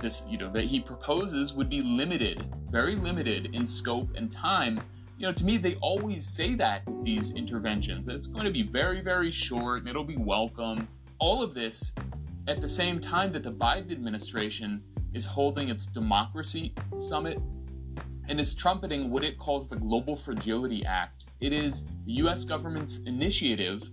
[0.03, 4.81] this you know that he proposes would be limited very limited in scope and time.
[5.19, 8.63] You know to me they always say that with these interventions it's going to be
[8.63, 10.89] very very short and it'll be welcome.
[11.19, 11.95] All of this
[12.49, 17.39] at the same time that the biden administration is holding its democracy summit
[18.29, 21.27] and is trumpeting what it calls the global fragility act.
[21.41, 23.91] It is the us government's initiative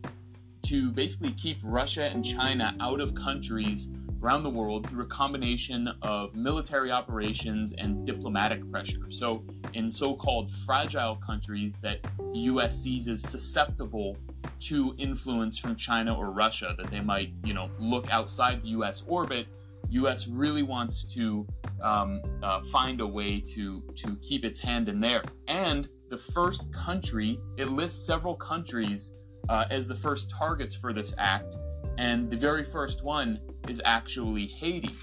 [0.63, 3.89] to basically keep russia and china out of countries
[4.21, 9.09] around the world through a combination of military operations and diplomatic pressure.
[9.09, 12.01] So, in so called fragile countries that
[12.31, 14.17] the US sees as susceptible
[14.59, 19.03] to influence from China or Russia, that they might, you know, look outside the US
[19.07, 19.47] orbit,
[19.89, 21.47] US really wants to
[21.81, 25.23] um, uh, find a way to, to keep its hand in there.
[25.47, 29.13] And the first country, it lists several countries
[29.47, 31.55] uh, as the first targets for this act.
[31.97, 34.95] And the very first one is actually Haiti.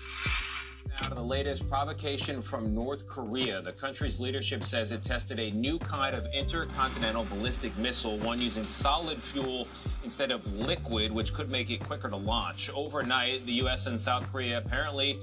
[1.03, 3.61] Now the latest provocation from North Korea.
[3.61, 8.64] The country's leadership says it tested a new kind of intercontinental ballistic missile, one using
[8.64, 9.69] solid fuel
[10.05, 12.71] instead of liquid, which could make it quicker to launch.
[12.75, 13.87] Overnight, the U.S.
[13.87, 15.19] and South Korea apparently,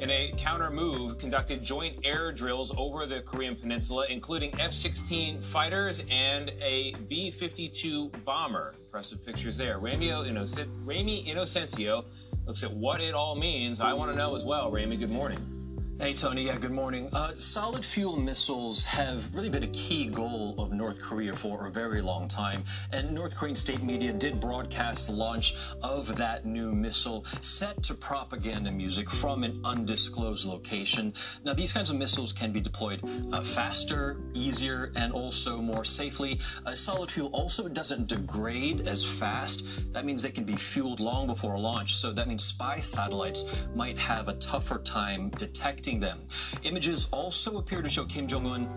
[0.00, 5.40] in a counter move, conducted joint air drills over the Korean peninsula, including F 16
[5.40, 8.74] fighters and a B 52 bomber.
[8.86, 9.78] Impressive pictures there.
[9.78, 12.04] Ramy Inocencio
[12.48, 13.78] looks at what it all means.
[13.78, 14.70] I want to know as well.
[14.70, 15.57] Ramy, good morning.
[16.00, 16.46] Hey, Tony.
[16.46, 17.08] Yeah, good morning.
[17.12, 21.70] Uh, solid fuel missiles have really been a key goal of North Korea for a
[21.70, 22.62] very long time.
[22.92, 27.94] And North Korean state media did broadcast the launch of that new missile set to
[27.94, 31.12] propaganda music from an undisclosed location.
[31.44, 36.38] Now, these kinds of missiles can be deployed uh, faster, easier, and also more safely.
[36.64, 39.92] Uh, solid fuel also doesn't degrade as fast.
[39.92, 41.94] That means they can be fueled long before launch.
[41.94, 46.18] So that means spy satellites might have a tougher time detecting them.
[46.64, 48.68] Images also appear to show Kim Jong un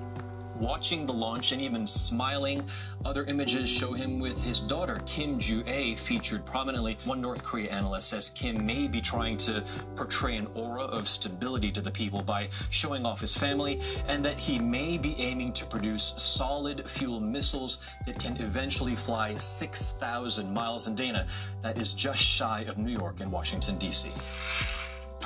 [0.62, 2.64] watching the launch and even smiling.
[3.04, 6.98] Other images show him with his daughter, Kim Ju-ae, featured prominently.
[7.06, 9.64] One North Korea analyst says Kim may be trying to
[9.96, 14.40] portray an aura of stability to the people by showing off his family, and that
[14.40, 20.88] he may be aiming to produce solid fuel missiles that can eventually fly 6,000 miles.
[20.88, 21.26] in Dana,
[21.62, 24.12] that is just shy of New York and Washington, D.C.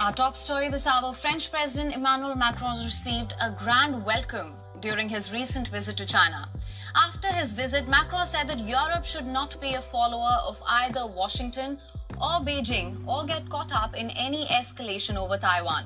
[0.02, 5.32] Our top story this hour French President Emmanuel Macron received a grand welcome during his
[5.32, 6.50] recent visit to China.
[6.96, 11.80] After his visit, Macron said that Europe should not be a follower of either Washington
[12.16, 15.86] or Beijing or get caught up in any escalation over Taiwan.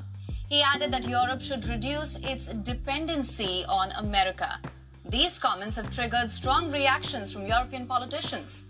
[0.50, 4.60] He added that Europe should reduce its dependency on America.
[5.06, 8.64] These comments have triggered strong reactions from European politicians.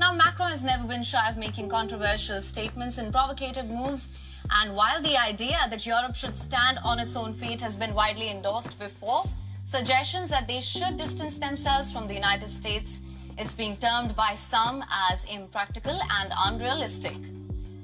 [0.00, 4.08] Now, Macron has never been shy of making controversial statements and provocative moves.
[4.52, 8.30] And while the idea that Europe should stand on its own feet has been widely
[8.30, 9.24] endorsed before,
[9.64, 13.00] suggestions that they should distance themselves from the United States,
[13.38, 17.16] is being termed by some as impractical and unrealistic.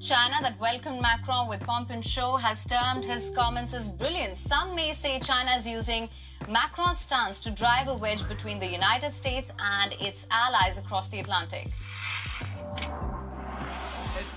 [0.01, 4.37] China, that welcomed Macron with pomp and show, has termed his comments as brilliant.
[4.37, 6.09] Some may say China is using
[6.49, 11.21] Macron's stance to drive a wedge between the United States and its allies across the
[11.21, 11.71] Atlantic.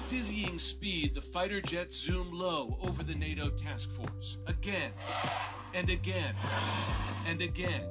[0.10, 4.39] Dizzying speed, the fighter jets zoom low over the NATO task force.
[4.47, 4.91] Again,
[5.76, 6.34] and again,
[7.28, 7.84] and again.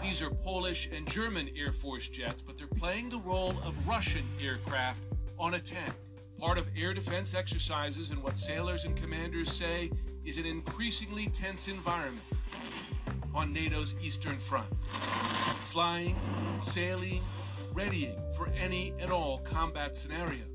[0.00, 4.22] These are Polish and German Air Force jets, but they're playing the role of Russian
[4.42, 5.02] aircraft
[5.38, 5.92] on attack.
[6.40, 9.90] Part of air defense exercises and what sailors and commanders say
[10.24, 12.24] is an increasingly tense environment
[13.34, 14.74] on NATO's Eastern Front.
[15.64, 16.16] Flying,
[16.58, 17.20] sailing,
[17.74, 20.51] readying for any and all combat scenarios.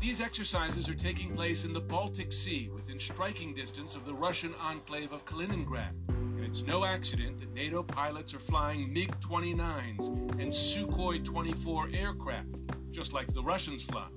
[0.00, 4.54] These exercises are taking place in the Baltic Sea within striking distance of the Russian
[4.60, 5.92] enclave of Kaliningrad.
[6.08, 10.08] And it's no accident that NATO pilots are flying MiG 29s
[10.40, 14.08] and Sukhoi 24 aircraft, just like the Russians fly.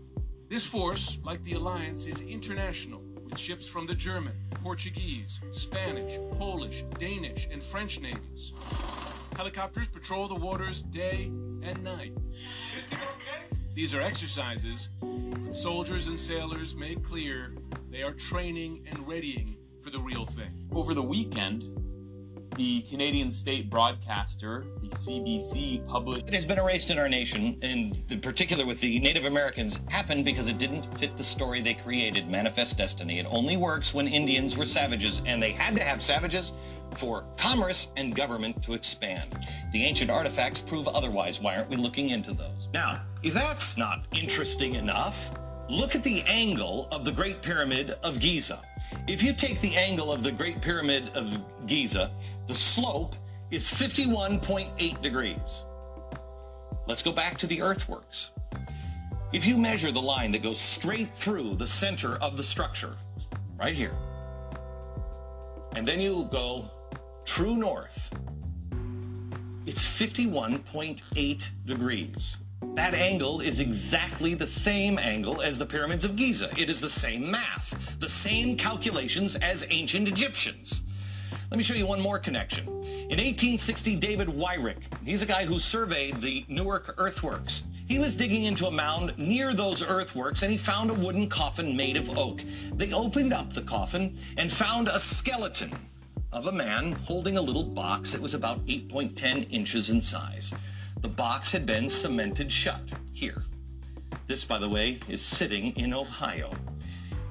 [0.49, 4.33] This force, like the Alliance, is international, with ships from the German,
[4.63, 8.53] Portuguese, Spanish, Polish, Danish, and French navies.
[9.35, 11.31] Helicopters patrol the waters day
[11.63, 12.13] and night.
[13.78, 14.89] These are exercises
[15.45, 17.53] that soldiers and sailors make clear
[17.91, 20.67] they are training and readying for the real thing.
[20.71, 21.63] Over the weekend,
[22.55, 26.28] the Canadian state broadcaster, the CBC, published.
[26.28, 30.49] It has been erased in our nation, in particular with the Native Americans, happened because
[30.49, 33.19] it didn't fit the story they created, Manifest Destiny.
[33.19, 36.53] It only works when Indians were savages, and they had to have savages
[36.95, 39.27] for commerce and government to expand.
[39.71, 41.41] The ancient artifacts prove otherwise.
[41.41, 42.69] Why aren't we looking into those?
[42.73, 45.31] Now, if that's not interesting enough,
[45.69, 48.61] look at the angle of the Great Pyramid of Giza.
[49.07, 52.11] If you take the angle of the Great Pyramid of Giza,
[52.47, 53.15] the slope
[53.51, 55.65] is 51.8 degrees.
[56.88, 58.31] Let's go back to the earthworks.
[59.33, 62.95] If you measure the line that goes straight through the center of the structure,
[63.59, 63.95] right here,
[65.75, 66.65] and then you go
[67.28, 68.11] true north,
[69.65, 72.38] it's 51.8 degrees.
[72.73, 76.49] That angle is exactly the same angle as the pyramids of Giza.
[76.57, 80.84] It is the same math, the same calculations as ancient Egyptians.
[81.51, 82.65] Let me show you one more connection.
[82.65, 87.65] In 1860, David Wyrick, he's a guy who surveyed the Newark earthworks.
[87.88, 91.75] He was digging into a mound near those earthworks and he found a wooden coffin
[91.75, 92.41] made of oak.
[92.73, 95.71] They opened up the coffin and found a skeleton
[96.38, 100.53] of a man holding a little box that was about 8.10 inches in size.
[101.01, 103.43] The box had been cemented shut here.
[104.27, 106.53] This, by the way, is sitting in Ohio.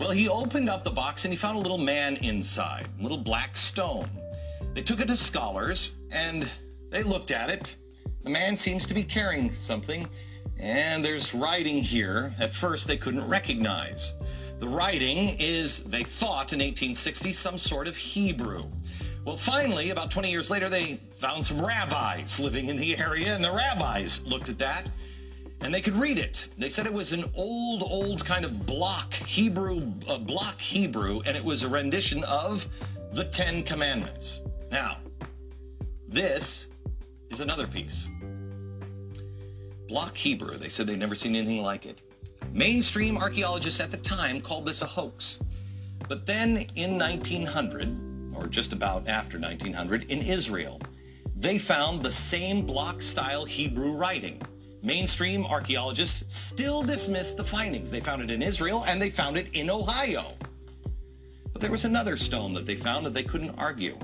[0.01, 3.17] Well, he opened up the box and he found a little man inside, a little
[3.17, 4.11] black stone.
[4.75, 6.51] They took it to scholars and
[6.91, 7.77] they looked at it.
[8.25, 10.09] The man seems to be carrying something,
[10.59, 14.15] and there's writing here at first they couldn't recognize.
[14.59, 18.65] The writing is, they thought in 1860, some sort of Hebrew.
[19.27, 23.43] Well, finally, about 20 years later, they found some rabbis living in the area, and
[23.43, 24.89] the rabbis looked at that
[25.63, 26.49] and they could read it.
[26.59, 31.37] They said it was an old, old kind of block Hebrew, uh, block Hebrew, and
[31.37, 32.67] it was a rendition of
[33.13, 34.43] the Ten Commandments.
[34.71, 34.99] Now,
[36.07, 36.69] this
[37.31, 38.11] is another piece.
[39.89, 40.57] Block Hebrew.
[40.57, 42.03] They said they'd never seen anything like it.
[42.53, 45.41] Mainstream archaeologists at the time called this a hoax.
[46.09, 48.06] But then in 1900,
[48.37, 50.81] or just about after 1900, in Israel,
[51.35, 54.41] they found the same block style Hebrew writing.
[54.83, 57.91] Mainstream archaeologists still dismiss the findings.
[57.91, 60.35] They found it in Israel and they found it in Ohio.
[61.53, 63.99] But there was another stone that they found that they couldn't argue.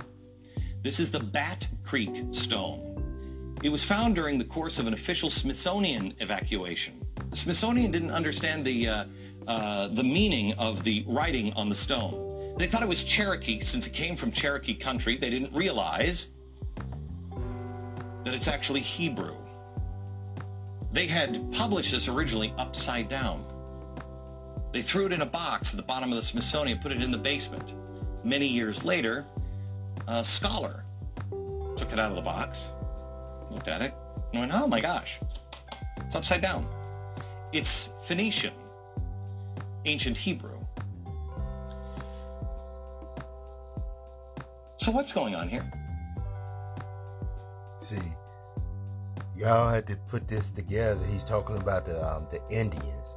[0.82, 3.56] This is the Bat Creek stone.
[3.62, 7.00] It was found during the course of an official Smithsonian evacuation.
[7.30, 9.04] The Smithsonian didn't understand the, uh,
[9.46, 12.28] uh, the meaning of the writing on the stone.
[12.56, 15.16] They thought it was Cherokee since it came from Cherokee country.
[15.16, 16.28] They didn't realize
[18.24, 19.36] that it's actually Hebrew.
[20.92, 23.44] They had published this originally upside down.
[24.72, 27.10] They threw it in a box at the bottom of the Smithsonian, put it in
[27.10, 27.74] the basement.
[28.24, 29.24] Many years later,
[30.06, 30.84] a scholar
[31.76, 32.72] took it out of the box,
[33.50, 33.94] looked at it,
[34.32, 35.18] and went, oh my gosh,
[35.98, 36.66] it's upside down.
[37.52, 38.54] It's Phoenician,
[39.84, 40.51] ancient Hebrew.
[44.82, 45.62] So what's going on here?
[47.78, 48.00] See,
[49.36, 51.06] y'all had to put this together.
[51.06, 53.16] He's talking about the um, the Indians.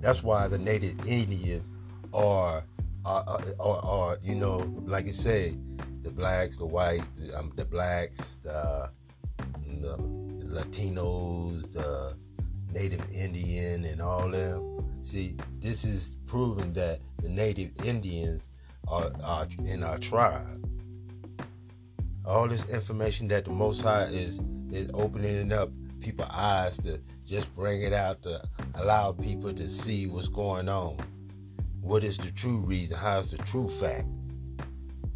[0.00, 1.68] That's why the native Indians
[2.14, 2.64] are
[3.04, 5.58] are, are, are you know, like I said,
[6.02, 8.90] the blacks, the whites, the, um, the blacks, the,
[9.82, 9.98] the
[10.46, 12.16] Latinos, the
[12.72, 15.02] Native Indian, and all them.
[15.02, 18.48] See, this is proving that the Native Indians
[18.88, 20.60] are, are in our tribe.
[22.24, 25.70] All this information that the Most High is is opening up
[26.00, 28.42] people's eyes to just bring it out to
[28.74, 30.98] allow people to see what's going on.
[31.80, 32.98] What is the true reason?
[32.98, 34.06] How's the true fact?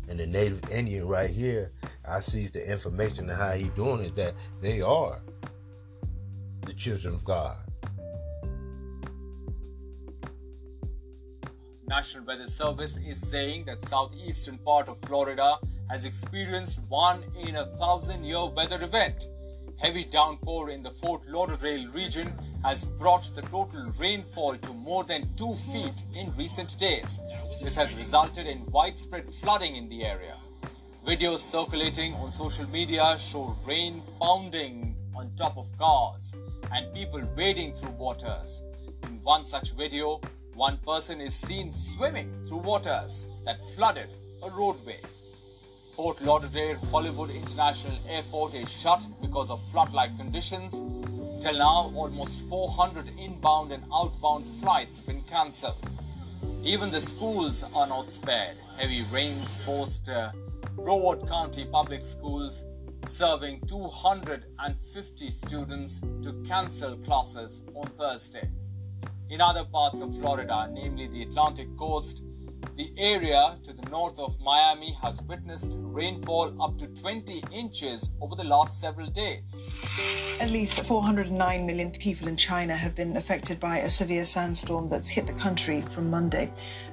[0.08, 1.72] And the native Indian right here,
[2.08, 5.20] I sees the information and how he doing it that they are
[6.62, 7.56] the children of God.
[11.88, 15.56] National Weather Service is saying that southeastern part of Florida
[15.88, 19.24] has experienced one in a thousand year weather event.
[19.78, 22.30] Heavy downpour in the Fort Lauderdale region
[22.62, 27.20] has brought the total rainfall to more than 2 feet in recent days.
[27.62, 30.36] This has resulted in widespread flooding in the area.
[31.06, 36.36] Videos circulating on social media show rain pounding on top of cars
[36.70, 38.62] and people wading through waters.
[39.04, 40.20] In one such video,
[40.58, 44.08] one person is seen swimming through waters that flooded
[44.42, 44.98] a roadway.
[45.94, 50.82] Fort Lauderdale Hollywood International Airport is shut because of flood-like conditions.
[51.40, 55.78] Till now, almost 400 inbound and outbound flights have been cancelled.
[56.64, 58.56] Even the schools are not spared.
[58.78, 60.32] Heavy rains forced uh,
[60.74, 62.64] Broward County Public Schools,
[63.04, 68.50] serving 250 students, to cancel classes on Thursday.
[69.30, 72.24] In other parts of Florida, namely the Atlantic coast,
[72.76, 78.34] the area to the north of Miami has witnessed rainfall up to 20 inches over
[78.34, 79.60] the last several days.
[80.40, 85.10] At least 409 million people in China have been affected by a severe sandstorm that's
[85.10, 86.50] hit the country from Monday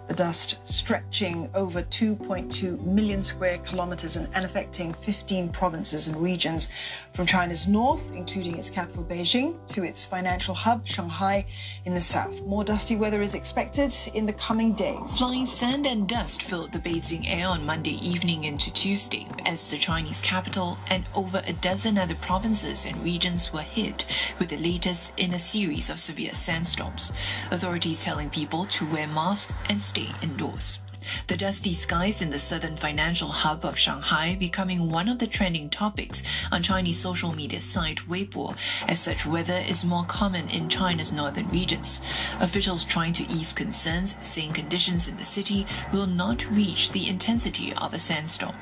[0.07, 6.69] the dust stretching over 2.2 million square kilometers and, affecting 15 provinces and regions
[7.13, 11.45] from China's north, including its capital Beijing, to its financial hub Shanghai
[11.85, 12.43] in the south.
[12.45, 15.17] More dusty weather is expected in the coming days.
[15.17, 19.77] Flying sand and dust filled the Beijing air on Monday evening into Tuesday as the
[19.77, 24.05] Chinese capital and over a dozen other provinces and regions were hit
[24.39, 27.11] with the latest in a series of severe sandstorms.
[27.51, 29.81] Authorities telling people to wear masks and
[30.21, 30.79] indoors.
[31.27, 35.69] The dusty skies in the southern financial hub of Shanghai becoming one of the trending
[35.69, 41.11] topics on Chinese social media site Weibo, as such weather is more common in China's
[41.11, 42.01] northern regions.
[42.39, 47.73] Officials trying to ease concerns, saying conditions in the city will not reach the intensity
[47.73, 48.55] of a sandstorm.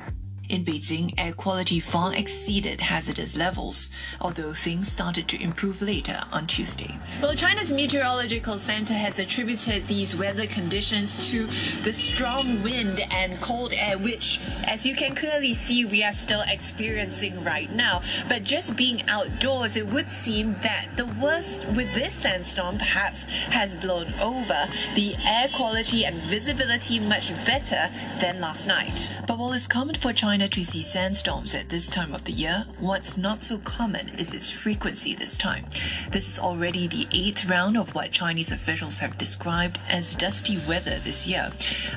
[0.53, 3.89] In Beijing, air quality far exceeded hazardous levels,
[4.21, 6.95] although things started to improve later on Tuesday.
[7.23, 11.47] Well, China's Meteorological Center has attributed these weather conditions to
[11.81, 16.43] the strong wind and cold air, which, as you can clearly see, we are still
[16.47, 18.03] experiencing right now.
[18.29, 23.73] But just being outdoors, it would seem that the worst with this sandstorm perhaps has
[23.75, 24.67] blown over.
[24.93, 27.89] The air quality and visibility much better
[28.19, 29.11] than last night.
[29.25, 32.33] But while it's common for China China to see sandstorms at this time of the
[32.33, 35.65] year, what's not so common is its frequency this time.
[36.11, 40.99] This is already the eighth round of what Chinese officials have described as dusty weather
[40.99, 41.49] this year,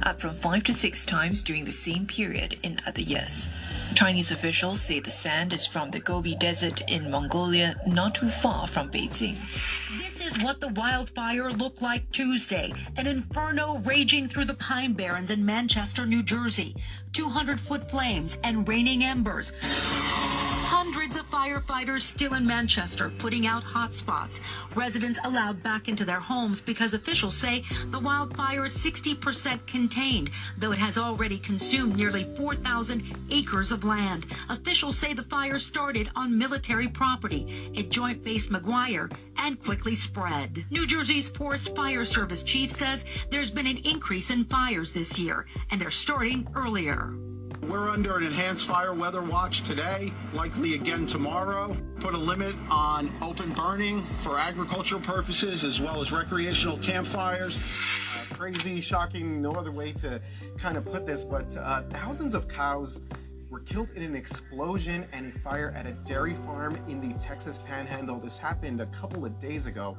[0.04, 3.48] up from five to six times during the same period in other years.
[3.96, 8.68] Chinese officials say the sand is from the Gobi Desert in Mongolia, not too far
[8.68, 9.34] from Beijing.
[10.26, 15.46] Is what the wildfire looked like Tuesday an inferno raging through the Pine Barrens in
[15.46, 16.74] Manchester, New Jersey.
[17.12, 19.52] 200 foot flames and raining embers.
[20.68, 24.40] Hundreds of firefighters still in Manchester putting out hot spots.
[24.74, 27.62] Residents allowed back into their homes because officials say
[27.92, 34.26] the wildfire is 60% contained, though it has already consumed nearly 4,000 acres of land.
[34.48, 40.64] Officials say the fire started on military property at Joint Base McGuire and quickly spread.
[40.70, 45.46] New Jersey's Forest Fire Service chief says there's been an increase in fires this year,
[45.70, 47.14] and they're starting earlier.
[47.68, 51.76] We're under an enhanced fire weather watch today, likely again tomorrow.
[51.98, 57.58] Put a limit on open burning for agricultural purposes as well as recreational campfires.
[57.58, 60.22] Uh, crazy, shocking, no other way to
[60.56, 63.00] kind of put this, but uh, thousands of cows
[63.50, 67.58] were killed in an explosion and a fire at a dairy farm in the Texas
[67.58, 68.20] Panhandle.
[68.20, 69.96] This happened a couple of days ago.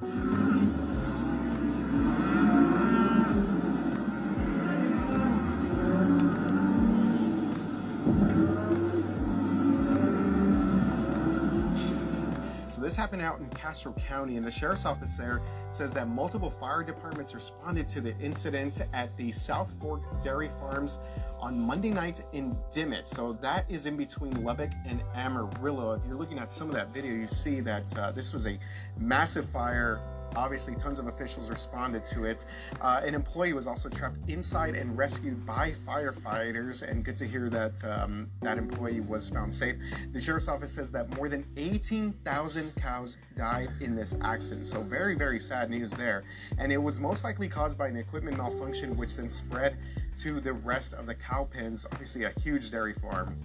[12.98, 17.34] Happened out in Castro County, and the sheriff's office there says that multiple fire departments
[17.34, 21.00] responded to the incident at the South Fork Dairy Farms
[21.40, 23.08] on Monday night in Dimmitt.
[23.08, 25.94] So that is in between Lubbock and Amarillo.
[25.94, 28.58] If you're looking at some of that video, you see that uh, this was a
[29.00, 30.02] massive fire
[30.36, 32.46] Obviously, tons of officials responded to it.
[32.82, 37.50] Uh, an employee was also trapped inside and rescued by firefighters, and good to hear
[37.50, 39.76] that um, that employee was found safe.
[40.12, 44.68] The sheriff's office says that more than 18,000 cows died in this accident.
[44.68, 46.24] So, very, very sad news there.
[46.58, 49.78] And it was most likely caused by an equipment malfunction, which then spread
[50.18, 51.86] to the rest of the cow pens.
[51.92, 53.38] Obviously, a huge dairy farm.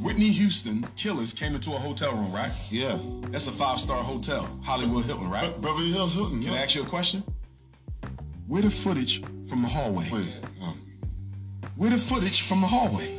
[0.00, 2.52] Whitney Houston killers came into a hotel room, right?
[2.70, 2.98] Yeah.
[3.30, 5.54] That's a five star hotel, Hollywood Hilton, right?
[5.56, 6.40] Be- Beverly Hills Hilton.
[6.40, 6.58] Can yeah.
[6.58, 7.22] I ask you a question?
[8.46, 10.08] Where the footage from the hallway?
[10.10, 10.28] Wait.
[10.64, 10.80] Um,
[11.76, 13.14] Where the footage from the hallway?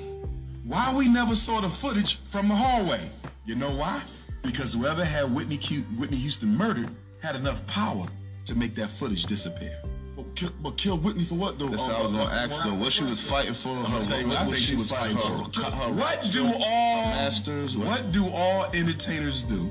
[0.64, 3.02] Why we never saw the footage from the hallway?
[3.46, 4.02] You know why?
[4.42, 6.90] Because whoever had Whitney, Q- Whitney Houston murdered
[7.22, 8.06] had enough power
[8.46, 9.82] to make that footage disappear.
[10.24, 11.70] But, kill, but kill Whitney for what though?
[11.70, 13.70] That's Listen, I was gonna ask though what she was fighting for.
[13.70, 15.62] I'm gonna tell you what I think she was fighting for.
[15.62, 17.78] Her, her What do her all masters?
[17.78, 19.70] What do all entertainers do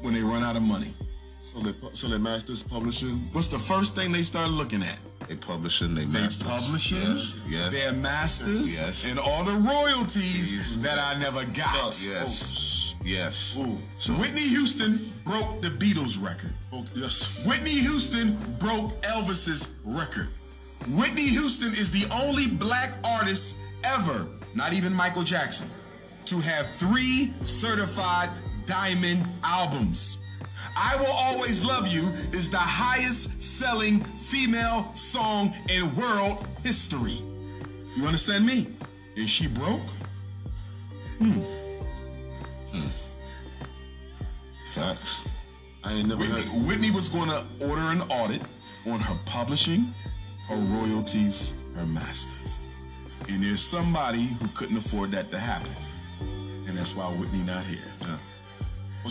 [0.00, 0.94] when they run out of money?
[1.40, 3.28] So they so they masters publishing.
[3.32, 4.98] What's the first thing they start looking at?
[5.28, 5.94] They publishing.
[5.94, 6.42] They They masters.
[6.48, 7.34] publishing Yes.
[7.48, 7.72] Yes.
[7.72, 9.04] their masters Yes.
[9.06, 10.76] and all the royalties Yes.
[10.76, 11.74] that I never got.
[12.06, 12.94] Yes.
[12.98, 13.04] Oh.
[13.04, 13.58] Yes.
[13.96, 16.52] So Whitney Houston broke the Beatles record.
[16.72, 17.28] Oh, yes.
[17.44, 20.28] Whitney Houston broke Elvis's record.
[20.88, 25.68] Whitney Houston is the only black artist ever, not even Michael Jackson,
[26.26, 28.30] to have three certified
[28.66, 30.18] diamond albums.
[30.76, 37.18] I Will Always Love You is the highest selling female song in world history.
[37.96, 38.68] You understand me?
[39.16, 39.80] Is she broke?
[41.18, 41.40] Hmm.
[44.72, 45.26] Facts.
[45.82, 46.66] I ain't never Whitney, heard.
[46.66, 48.42] Whitney was going to order an audit
[48.86, 49.94] on her publishing,
[50.48, 52.76] her royalties, her masters.
[53.28, 55.72] And there's somebody who couldn't afford that to happen.
[56.66, 57.78] And that's why Whitney not here.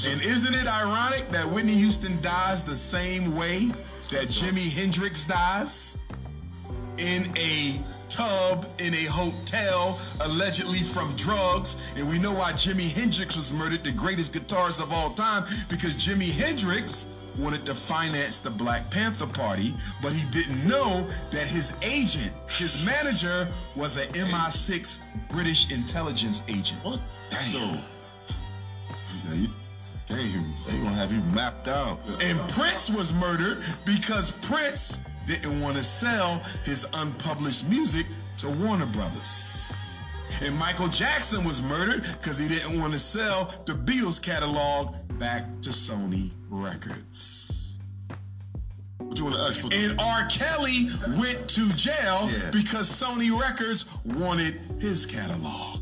[0.04, 3.72] And isn't it ironic that Whitney Houston dies the same way
[4.12, 5.98] that Jimi Hendrix dies?
[6.98, 7.80] In a
[8.10, 11.93] tub in a hotel, allegedly from drugs.
[11.98, 15.96] And we know why Jimi Hendrix was murdered, the greatest guitarist of all time, because
[15.96, 21.76] Jimi Hendrix wanted to finance the Black Panther Party, but he didn't know that his
[21.82, 26.84] agent, his manager, was an MI6 British intelligence agent.
[26.84, 27.00] What?
[27.30, 27.80] Damn.
[30.08, 31.99] Damn, they gonna have you mapped out.
[32.22, 38.06] And Prince was murdered because Prince didn't want to sell his unpublished music
[38.38, 40.01] to Warner Brothers.
[40.41, 45.45] And Michael Jackson was murdered because he didn't want to sell the Beatles catalog back
[45.62, 47.74] to Sony Records.
[49.20, 50.26] And R.
[50.30, 50.88] Kelly
[51.18, 52.51] went to jail Yeah.
[52.51, 55.80] because Sony Records wanted his catalog.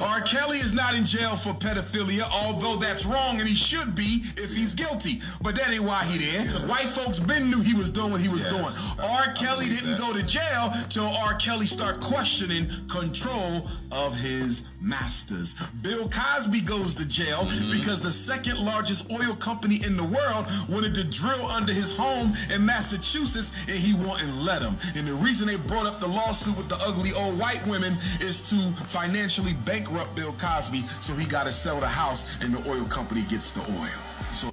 [0.00, 0.20] R.
[0.22, 4.54] Kelly is not in jail for pedophilia, although that's wrong and he should be if
[4.54, 5.20] he's guilty.
[5.42, 6.50] But that ain't why he did.
[6.68, 8.72] White folks been knew he was doing what he was doing.
[9.02, 9.32] R.
[9.34, 11.34] Kelly didn't go to jail till R.
[11.34, 15.54] Kelly start questioning control of his masters.
[15.82, 20.94] Bill Cosby goes to jail because the second largest oil company in the world wanted
[20.94, 24.74] to drill under his home in Massachusetts and he wouldn't let him.
[24.96, 28.50] And the reason they brought up the lawsuit with the ugly old white women is
[28.50, 32.84] to financially bankrupt Bill Cosby so he got to sell the house and the oil
[32.86, 34.00] company gets the oil.
[34.32, 34.50] So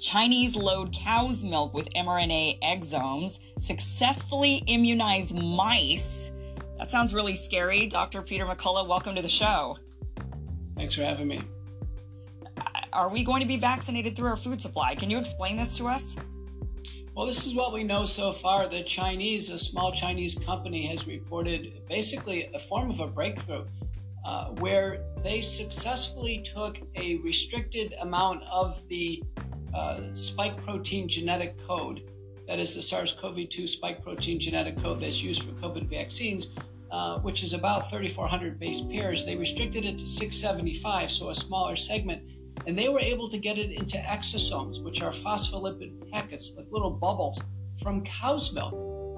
[0.00, 6.32] Chinese load cow's milk with mRNA exosomes, successfully immunize mice.
[6.78, 7.86] That sounds really scary.
[7.86, 8.22] Dr.
[8.22, 9.78] Peter McCullough, welcome to the show.
[10.76, 11.42] Thanks for having me.
[12.56, 14.94] Uh, are we going to be vaccinated through our food supply?
[14.94, 16.16] Can you explain this to us?
[17.14, 18.66] Well, this is what we know so far.
[18.66, 23.66] The Chinese, a small Chinese company, has reported basically a form of a breakthrough
[24.24, 29.22] uh, where they successfully took a restricted amount of the
[29.74, 32.02] uh, spike protein genetic code,
[32.48, 36.54] that is the SARS CoV 2 spike protein genetic code that's used for COVID vaccines,
[36.90, 39.26] uh, which is about 3,400 base pairs.
[39.26, 42.22] They restricted it to 675, so a smaller segment
[42.66, 46.90] and they were able to get it into exosomes, which are phospholipid packets, like little
[46.90, 47.42] bubbles,
[47.82, 48.74] from cow's milk.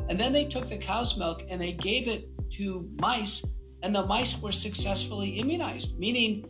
[0.09, 3.45] And then they took the cow's milk and they gave it to mice,
[3.82, 6.47] and the mice were successfully immunized, meaning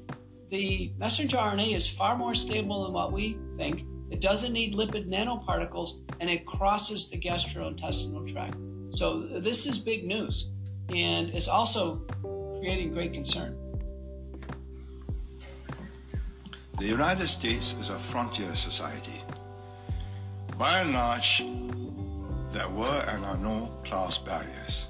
[0.50, 3.84] the messenger RNA is far more stable than what we think.
[4.10, 8.56] It doesn't need lipid nanoparticles, and it crosses the gastrointestinal tract.
[8.90, 10.52] So this is big news,
[10.90, 12.06] and it's also
[12.60, 13.58] creating great concern.
[16.78, 19.22] The United States is a frontier society.
[20.58, 21.44] By and large,
[22.50, 24.88] there were and are no class barriers.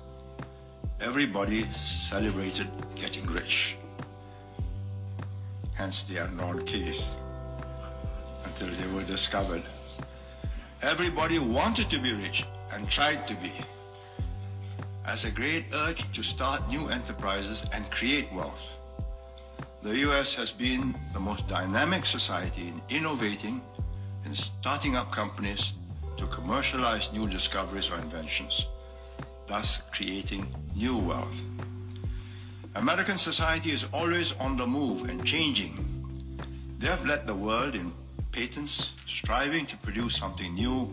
[1.02, 3.76] Everybody celebrated getting rich.
[5.74, 7.06] Hence the Enron case,
[8.44, 9.62] until they were discovered.
[10.82, 13.52] Everybody wanted to be rich and tried to be.
[15.04, 18.80] As a great urge to start new enterprises and create wealth.
[19.84, 23.60] The US has been the most dynamic society in innovating
[24.24, 25.74] and starting up companies
[26.16, 28.66] to commercialize new discoveries or inventions,
[29.46, 31.42] thus creating new wealth.
[32.76, 35.76] American society is always on the move and changing.
[36.78, 37.92] They have led the world in
[38.32, 40.88] patents, striving to produce something new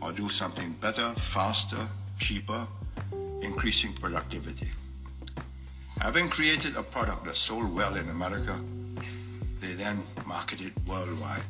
[0.00, 1.86] or do something better, faster,
[2.18, 2.66] cheaper,
[3.42, 4.72] increasing productivity.
[6.00, 8.58] Having created a product that sold well in America,
[9.60, 11.44] they then marketed worldwide.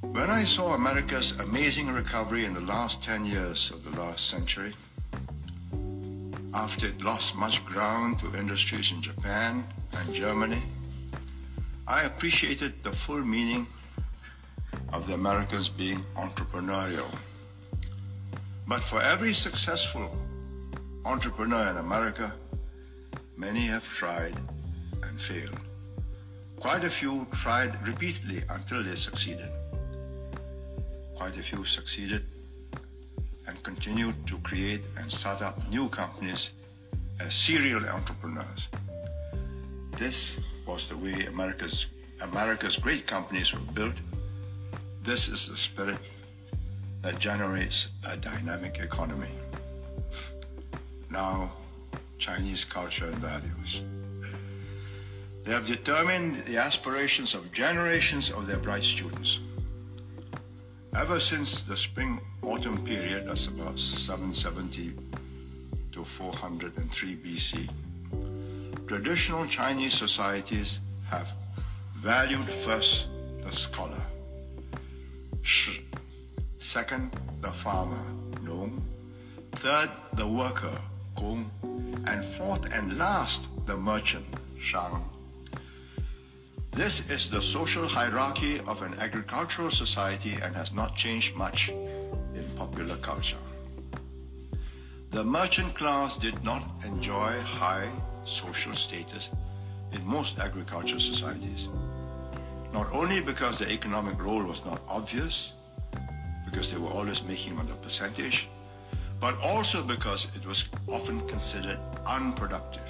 [0.00, 4.74] When I saw America's amazing recovery in the last 10 years of the last century,
[6.54, 10.62] after it lost much ground to industries in Japan and Germany,
[11.86, 13.66] I appreciated the full meaning
[14.92, 17.10] of the Americans being entrepreneurial.
[18.66, 20.10] But for every successful
[21.04, 22.32] entrepreneur in America,
[23.38, 24.34] Many have tried
[25.04, 25.60] and failed.
[26.58, 29.48] Quite a few tried repeatedly until they succeeded.
[31.14, 32.26] Quite a few succeeded
[33.46, 36.50] and continued to create and start up new companies
[37.20, 38.66] as serial entrepreneurs.
[39.96, 40.36] This
[40.66, 41.86] was the way America's,
[42.20, 43.94] America's great companies were built.
[45.04, 46.00] This is the spirit
[47.02, 49.30] that generates a dynamic economy.
[51.08, 51.52] Now,
[52.18, 53.82] Chinese culture and values.
[55.44, 59.38] They have determined the aspirations of generations of their bright students.
[60.94, 64.92] Ever since the spring autumn period, that's about 770
[65.92, 67.68] to 403 BC,
[68.86, 71.28] traditional Chinese societies have
[71.96, 73.06] valued first
[73.42, 74.02] the scholar,
[75.42, 75.84] Shi,
[76.58, 77.10] second
[77.40, 78.04] the farmer,
[78.42, 78.82] Nong,
[79.52, 80.78] third the worker,
[81.16, 81.50] Gong,
[82.06, 84.26] and fourth and last, the merchant,
[84.60, 85.04] Shang.
[86.72, 92.44] This is the social hierarchy of an agricultural society and has not changed much in
[92.56, 93.42] popular culture.
[95.10, 97.88] The merchant class did not enjoy high
[98.24, 99.30] social status
[99.92, 101.68] in most agricultural societies,
[102.72, 105.52] not only because their economic role was not obvious,
[106.44, 108.48] because they were always making on a percentage,
[109.20, 112.88] but also because it was often considered unproductive.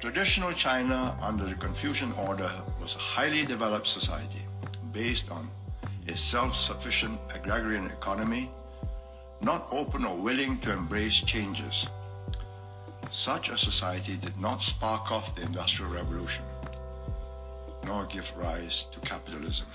[0.00, 4.42] Traditional China under the Confucian order was a highly developed society
[4.92, 5.48] based on
[6.06, 8.50] a self-sufficient agrarian economy,
[9.40, 11.88] not open or willing to embrace changes.
[13.10, 16.44] Such a society did not spark off the Industrial Revolution,
[17.84, 19.66] nor give rise to capitalism.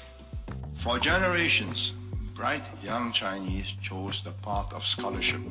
[0.74, 1.94] For generations,
[2.34, 5.42] bright young Chinese chose the path of scholarship,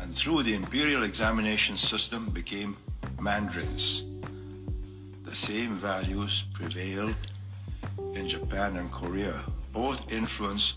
[0.00, 2.76] and through the imperial examination system became
[3.20, 4.04] mandarins.
[5.24, 7.16] The same values prevailed
[8.14, 9.40] in Japan and Korea,
[9.72, 10.76] both influenced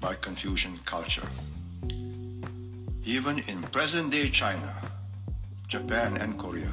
[0.00, 1.28] by Confucian culture.
[3.04, 4.74] Even in present day China,
[5.66, 6.72] Japan, and Korea,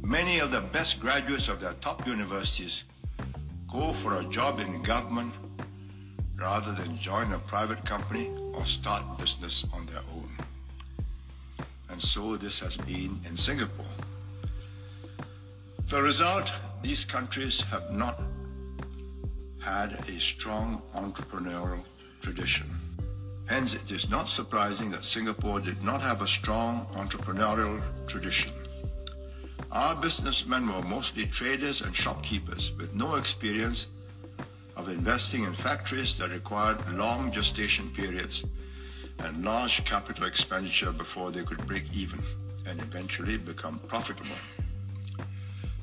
[0.00, 2.84] many of the best graduates of their top universities
[3.70, 5.32] go for a job in government
[6.36, 10.28] rather than join a private company or start business on their own.
[11.90, 13.86] And so this has been in Singapore.
[15.88, 18.20] The result, these countries have not
[19.62, 21.82] had a strong entrepreneurial
[22.20, 22.68] tradition.
[23.46, 28.52] Hence, it is not surprising that Singapore did not have a strong entrepreneurial tradition.
[29.70, 33.88] Our businessmen were mostly traders and shopkeepers with no experience
[34.86, 38.44] of investing in factories that required long gestation periods
[39.20, 42.20] and large capital expenditure before they could break even
[42.66, 44.36] and eventually become profitable.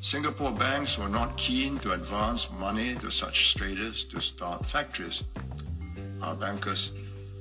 [0.02, 5.24] Singapore banks were not keen to advance money to such traders to start factories.
[6.22, 6.92] Our bankers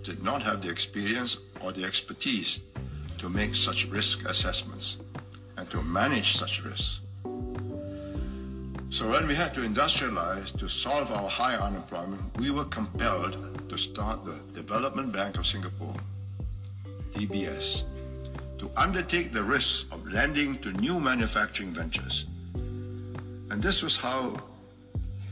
[0.02, 2.61] did not have the experience or the expertise
[3.18, 4.96] to make such risk assessments
[5.58, 6.99] and to manage such risks.
[8.91, 13.78] So when we had to industrialize to solve our high unemployment, we were compelled to
[13.78, 15.95] start the Development Bank of Singapore,
[17.14, 17.84] DBS,
[18.59, 22.26] to undertake the risks of lending to new manufacturing ventures.
[22.55, 24.43] And this was how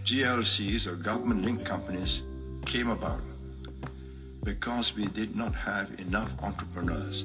[0.04, 2.22] GLCs or government linked companies
[2.64, 3.20] came about
[4.44, 7.22] because we did not have enough entrepreneurs.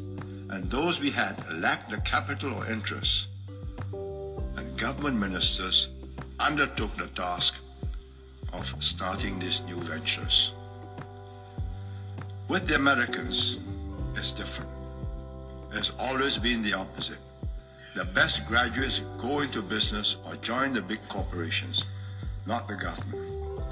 [0.49, 3.29] And those we had lacked the capital or interest.
[3.93, 5.89] And government ministers
[6.43, 7.55] undertook the task
[8.51, 10.53] of starting these new ventures.
[12.49, 13.59] With the Americans,
[14.15, 14.69] it's different.
[15.71, 17.17] It's always been the opposite.
[17.95, 21.85] The best graduates go into business or join the big corporations,
[22.45, 23.63] not the government.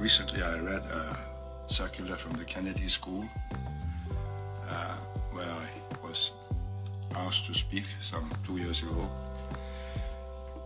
[0.00, 1.18] Recently, I read a
[1.66, 3.28] circular from the Kennedy School
[4.70, 4.96] uh,
[5.32, 5.68] where I
[6.02, 6.32] was
[7.14, 9.08] asked to speak some two years ago.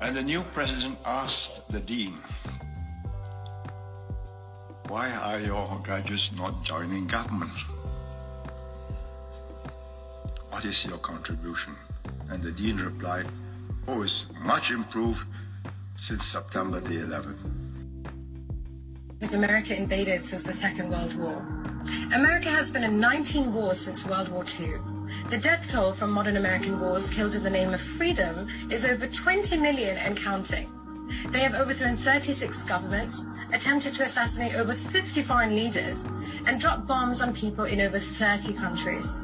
[0.03, 2.15] And the new president asked the dean,
[4.89, 7.53] why are your graduates not joining government?
[10.49, 11.77] What is your contribution?
[12.31, 13.27] And the dean replied,
[13.87, 15.27] oh, it's much improved
[15.97, 17.39] since September the 11th.
[19.21, 21.45] Has America invaded since the Second World War?
[22.15, 24.79] America has been in 19 wars since World War II.
[25.29, 29.07] The death toll from modern American wars killed in the name of freedom is over
[29.07, 30.69] 20 million and counting.
[31.31, 36.09] They have overthrown 36 governments, attempted to assassinate over 50 foreign leaders,
[36.47, 39.17] and dropped bombs on people in over 30 countries.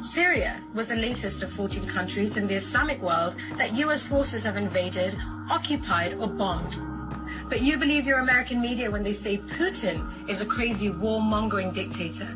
[0.00, 4.56] Syria was the latest of 14 countries in the Islamic world that US forces have
[4.56, 5.16] invaded,
[5.50, 6.78] occupied, or bombed.
[7.48, 12.34] But you believe your American media when they say Putin is a crazy warmongering dictator.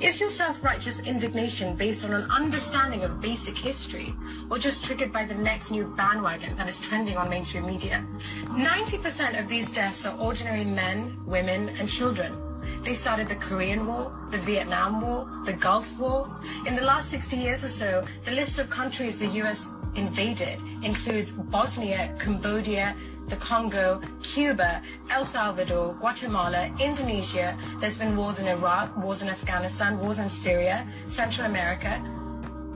[0.00, 4.12] Is your self-righteous indignation based on an understanding of basic history
[4.50, 8.04] or just triggered by the next new bandwagon that is trending on mainstream media?
[8.46, 12.36] 90% of these deaths are ordinary men, women, and children.
[12.82, 16.28] They started the Korean War, the Vietnam War, the Gulf War.
[16.66, 21.32] In the last 60 years or so, the list of countries the US invaded includes
[21.32, 22.96] Bosnia, Cambodia,
[23.28, 27.56] the Congo, Cuba, El Salvador, Guatemala, Indonesia.
[27.80, 32.02] There's been wars in Iraq, wars in Afghanistan, wars in Syria, Central America.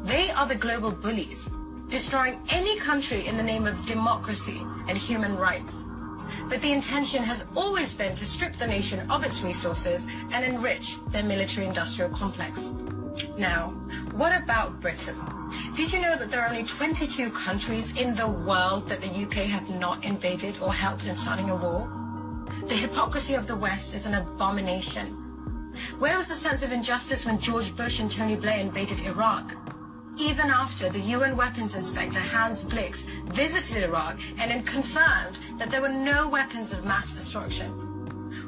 [0.02, 1.50] They are the global bullies,
[1.88, 5.84] destroying any country in the name of democracy and human rights.
[6.48, 10.96] But the intention has always been to strip the nation of its resources and enrich
[11.06, 12.74] their military industrial complex.
[13.36, 13.70] Now,
[14.14, 15.16] what about Britain?
[15.76, 19.46] Did you know that there are only 22 countries in the world that the UK
[19.48, 21.90] have not invaded or helped in starting a war?
[22.68, 25.06] The hypocrisy of the West is an abomination.
[25.98, 29.54] Where was the sense of injustice when George Bush and Tony Blair invaded Iraq?
[30.18, 35.80] Even after the UN weapons inspector Hans Blix visited Iraq and then confirmed that there
[35.80, 37.70] were no weapons of mass destruction.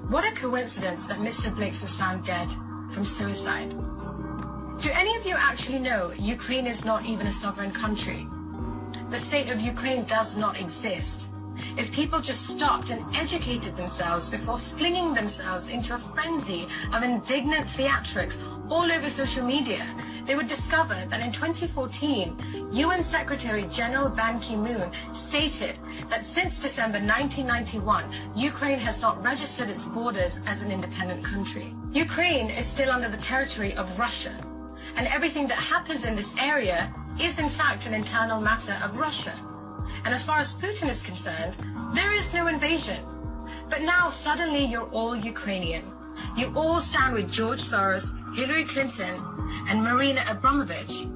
[0.08, 1.54] What a coincidence that Mr.
[1.54, 2.48] Blix was found dead
[2.90, 3.74] from suicide.
[4.80, 8.26] Do any of you actually know Ukraine is not even a sovereign country?
[9.10, 11.30] The state of Ukraine does not exist.
[11.76, 17.66] if people just stopped and educated themselves before flinging themselves into a frenzy of indignant
[17.66, 19.84] theatrics all over social media,
[20.24, 25.76] they would discover that in 2014, UN Secretary General Ban Ki-moon stated
[26.08, 28.04] that since December 1991,
[28.34, 31.74] Ukraine has not registered its borders as an independent country.
[31.92, 34.34] Ukraine is still under the territory of Russia,
[34.96, 39.34] and everything that happens in this area is in fact an internal matter of Russia.
[40.04, 41.58] And as far as Putin is concerned,
[41.94, 43.00] there is no invasion.
[43.68, 45.84] But now suddenly you're all Ukrainian.
[46.36, 49.14] You all stand with George Soros, Hillary Clinton,
[49.68, 51.06] and Marina Abramovich.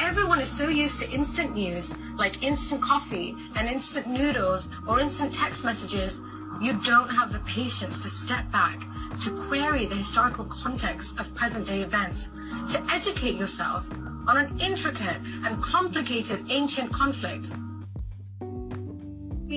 [0.00, 5.32] Everyone is so used to instant news, like instant coffee and instant noodles or instant
[5.32, 6.22] text messages,
[6.60, 8.80] you don't have the patience to step back,
[9.22, 12.30] to query the historical context of present day events,
[12.72, 13.90] to educate yourself
[14.28, 17.52] on an intricate and complicated ancient conflict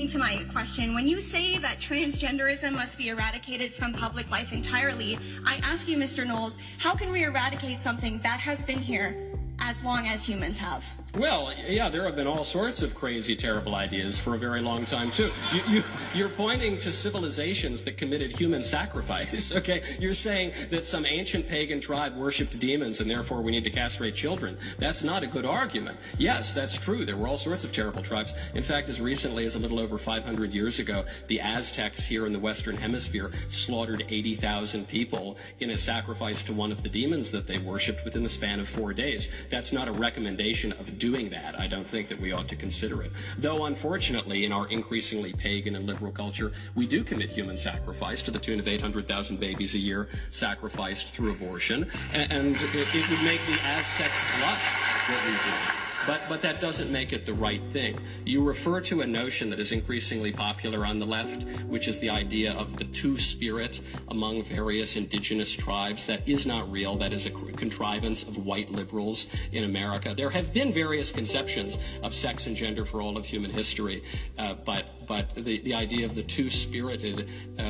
[0.07, 5.17] to my question, when you say that transgenderism must be eradicated from public life entirely,
[5.45, 6.25] I ask you, Mr.
[6.25, 9.15] Knowles, how can we eradicate something that has been here
[9.59, 10.85] as long as humans have?
[11.17, 14.85] Well, yeah, there have been all sorts of crazy, terrible ideas for a very long
[14.85, 15.31] time, too.
[15.51, 15.83] You, you,
[16.13, 19.81] you're pointing to civilizations that committed human sacrifice, okay?
[19.99, 24.13] You're saying that some ancient pagan tribe worshipped demons and therefore we need to castrate
[24.13, 24.55] children.
[24.77, 25.97] That's not a good argument.
[26.19, 27.05] Yes, that's true.
[27.05, 28.51] There were all sorts of terrible tribes.
[28.53, 32.33] In fact, as recently as a little over 500 years ago, the Aztecs here in
[32.33, 37.47] the Western Hemisphere slaughtered 80,000 people in a sacrifice to one of the demons that
[37.47, 39.47] they worshipped within the span of four days.
[39.49, 43.01] That's not a recommendation of doing that, I don't think that we ought to consider
[43.01, 43.11] it.
[43.37, 48.31] Though, unfortunately, in our increasingly pagan and liberal culture, we do commit human sacrifice to
[48.31, 53.59] the tune of 800,000 babies a year sacrificed through abortion, and, it, would make the
[53.63, 55.88] Aztecs blush what we do.
[56.09, 57.99] But, but that doesn't make it the right thing.
[58.25, 62.09] You refer to a notion that is increasingly popular on the left, which is the
[62.09, 66.07] idea of the two spirit among various indigenous tribes.
[66.07, 66.95] That is not real.
[66.95, 70.15] That is a contrivance of white liberals in America.
[70.15, 74.01] There have been various conceptions of sex and gender for all of human history,
[74.39, 77.63] uh, but but the, the idea of the two-spirited uh,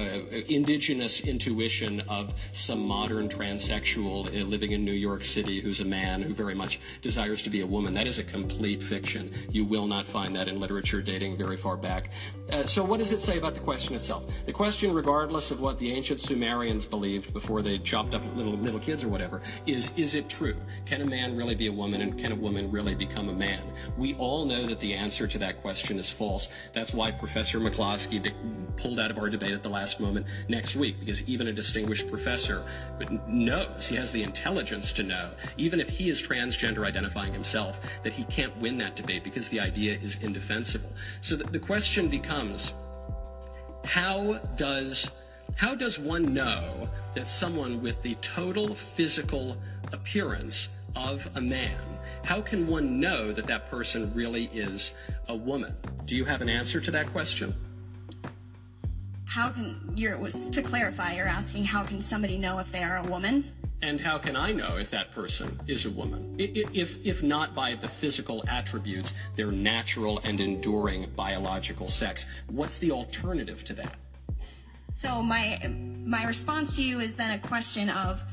[0.50, 6.22] indigenous intuition of some modern transsexual uh, living in New York City who's a man
[6.22, 9.32] who very much desires to be a woman, that is a complete fiction.
[9.52, 12.12] You will not find that in literature dating very far back.
[12.52, 14.46] Uh, so what does it say about the question itself?
[14.46, 18.80] The question, regardless of what the ancient Sumerians believed before they chopped up little, little
[18.80, 20.56] kids or whatever, is, is it true?
[20.86, 23.62] Can a man really be a woman and can a woman really become a man?
[23.98, 26.70] We all know that the answer to that question is false.
[26.74, 28.32] That's why Professor McCloskey
[28.78, 32.10] pulled out of our debate at the last moment next week, because even a distinguished
[32.10, 32.64] professor
[33.28, 38.16] knows, he has the intelligence to know, even if he is transgender identifying himself, that
[38.16, 40.90] he can't win that debate because the idea is indefensible.
[41.22, 42.74] So the, the question becomes,
[43.86, 45.12] how does
[45.58, 49.58] how does one know that someone with the total physical
[49.94, 51.80] appearance of a man
[52.24, 54.94] how can one know that that person really is
[55.28, 55.76] a woman?
[56.06, 57.54] Do you have an answer to that question?
[59.26, 63.04] How can you're to clarify, you're asking how can somebody know if they are a
[63.04, 63.52] woman?
[63.82, 66.36] And how can I know if that person is a woman?
[66.38, 72.44] If, if not by the physical attributes, their natural and enduring biological sex.
[72.48, 73.96] What's the alternative to that?
[74.94, 75.60] So my
[76.06, 78.24] my response to you is then a question of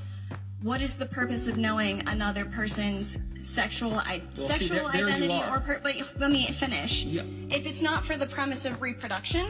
[0.63, 5.15] what is the purpose of knowing another person's sexual I- well, sexual see, there, there
[5.15, 7.05] identity or per- but let me finish.
[7.05, 7.23] Yeah.
[7.51, 9.47] If it's not for the premise of reproduction,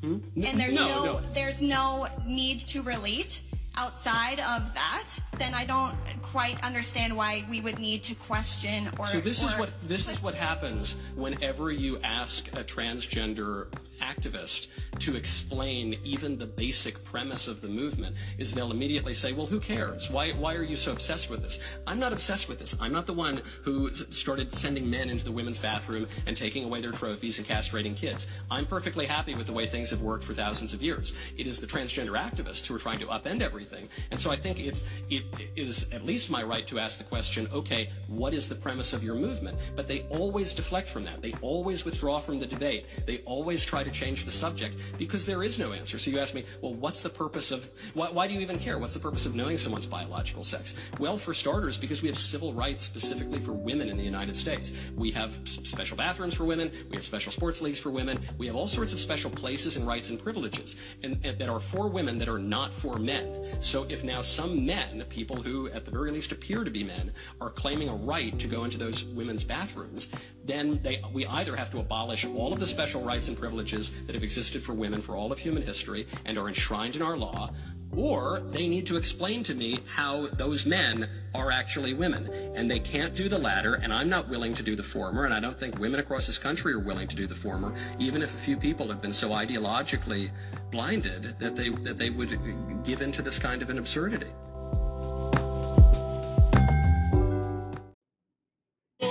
[0.00, 0.18] hmm?
[0.36, 3.42] and there's no, no there's no need to relate
[3.78, 9.06] outside of that, then I don't quite understand why we would need to question or.
[9.06, 13.68] So this or, is what this is what happens whenever you ask a transgender
[13.98, 19.46] activist to explain even the basic premise of the movement is they'll immediately say, well,
[19.46, 20.10] who cares?
[20.10, 21.78] Why, why are you so obsessed with this?
[21.86, 22.76] I'm not obsessed with this.
[22.80, 26.80] I'm not the one who started sending men into the women's bathroom and taking away
[26.80, 28.40] their trophies and castrating kids.
[28.50, 31.32] I'm perfectly happy with the way things have worked for thousands of years.
[31.36, 33.88] It is the transgender activists who are trying to upend everything.
[34.10, 35.24] And so I think it's, it
[35.56, 39.02] is at least my right to ask the question, okay, what is the premise of
[39.02, 39.58] your movement?
[39.76, 41.22] But they always deflect from that.
[41.22, 42.86] They always withdraw from the debate.
[43.06, 45.98] They always try to to change the subject because there is no answer.
[45.98, 48.78] So you ask me, well, what's the purpose of, why, why do you even care?
[48.78, 50.90] What's the purpose of knowing someone's biological sex?
[50.98, 54.92] Well, for starters, because we have civil rights specifically for women in the United States.
[54.96, 58.56] We have special bathrooms for women, we have special sports leagues for women, we have
[58.56, 62.18] all sorts of special places and rights and privileges and, and that are for women
[62.18, 63.44] that are not for men.
[63.60, 67.12] So if now some men, people who at the very least appear to be men,
[67.40, 71.70] are claiming a right to go into those women's bathrooms, then they, we either have
[71.70, 75.14] to abolish all of the special rights and privileges that have existed for women for
[75.14, 77.50] all of human history and are enshrined in our law,
[77.96, 82.28] or they need to explain to me how those men are actually women.
[82.54, 85.34] And they can't do the latter, and I'm not willing to do the former, and
[85.34, 88.34] I don't think women across this country are willing to do the former, even if
[88.34, 90.30] a few people have been so ideologically
[90.70, 92.38] blinded that they, that they would
[92.84, 94.32] give into this kind of an absurdity.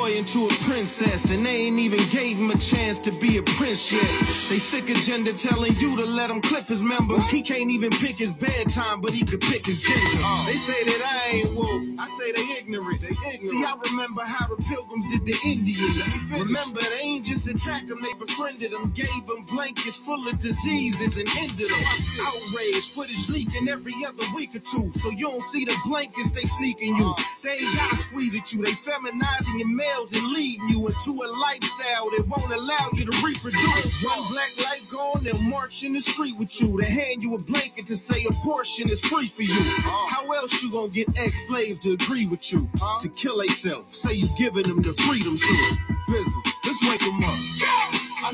[0.07, 3.43] Boy into a princess, and they ain't even gave him a chance to be a
[3.43, 4.09] prince yet.
[4.49, 7.19] They sick agenda telling you to let him clip his member.
[7.21, 10.23] He can't even pick his bedtime, but he could pick his gender.
[10.45, 11.83] They say that I ain't woke.
[11.99, 13.01] I say they ignorant.
[13.01, 13.41] They ignorant.
[13.41, 16.31] See, I remember how the pilgrims did the Indians.
[16.31, 21.17] Remember, they ain't just attack them, they befriended them, gave them blankets full of diseases
[21.17, 21.83] and ended them.
[22.21, 24.91] Outrage, footage leaking every other week or two.
[24.93, 27.15] So you don't see the blankets they sneaking you.
[27.43, 29.67] They ain't gotta squeeze at you, they feminizing your
[29.97, 34.03] males and leading you into a lifestyle that won't allow you to reproduce.
[34.03, 36.79] One black light gone, they'll march in the street with you.
[36.81, 39.59] They hand you a blanket to say abortion is free for you.
[39.59, 40.07] Uh.
[40.07, 42.69] How else you gonna get ex-slaves to agree with you?
[43.01, 45.77] To kill themselves, say you giving them the freedom to.
[46.09, 47.86] Bizzle, let's wake them up.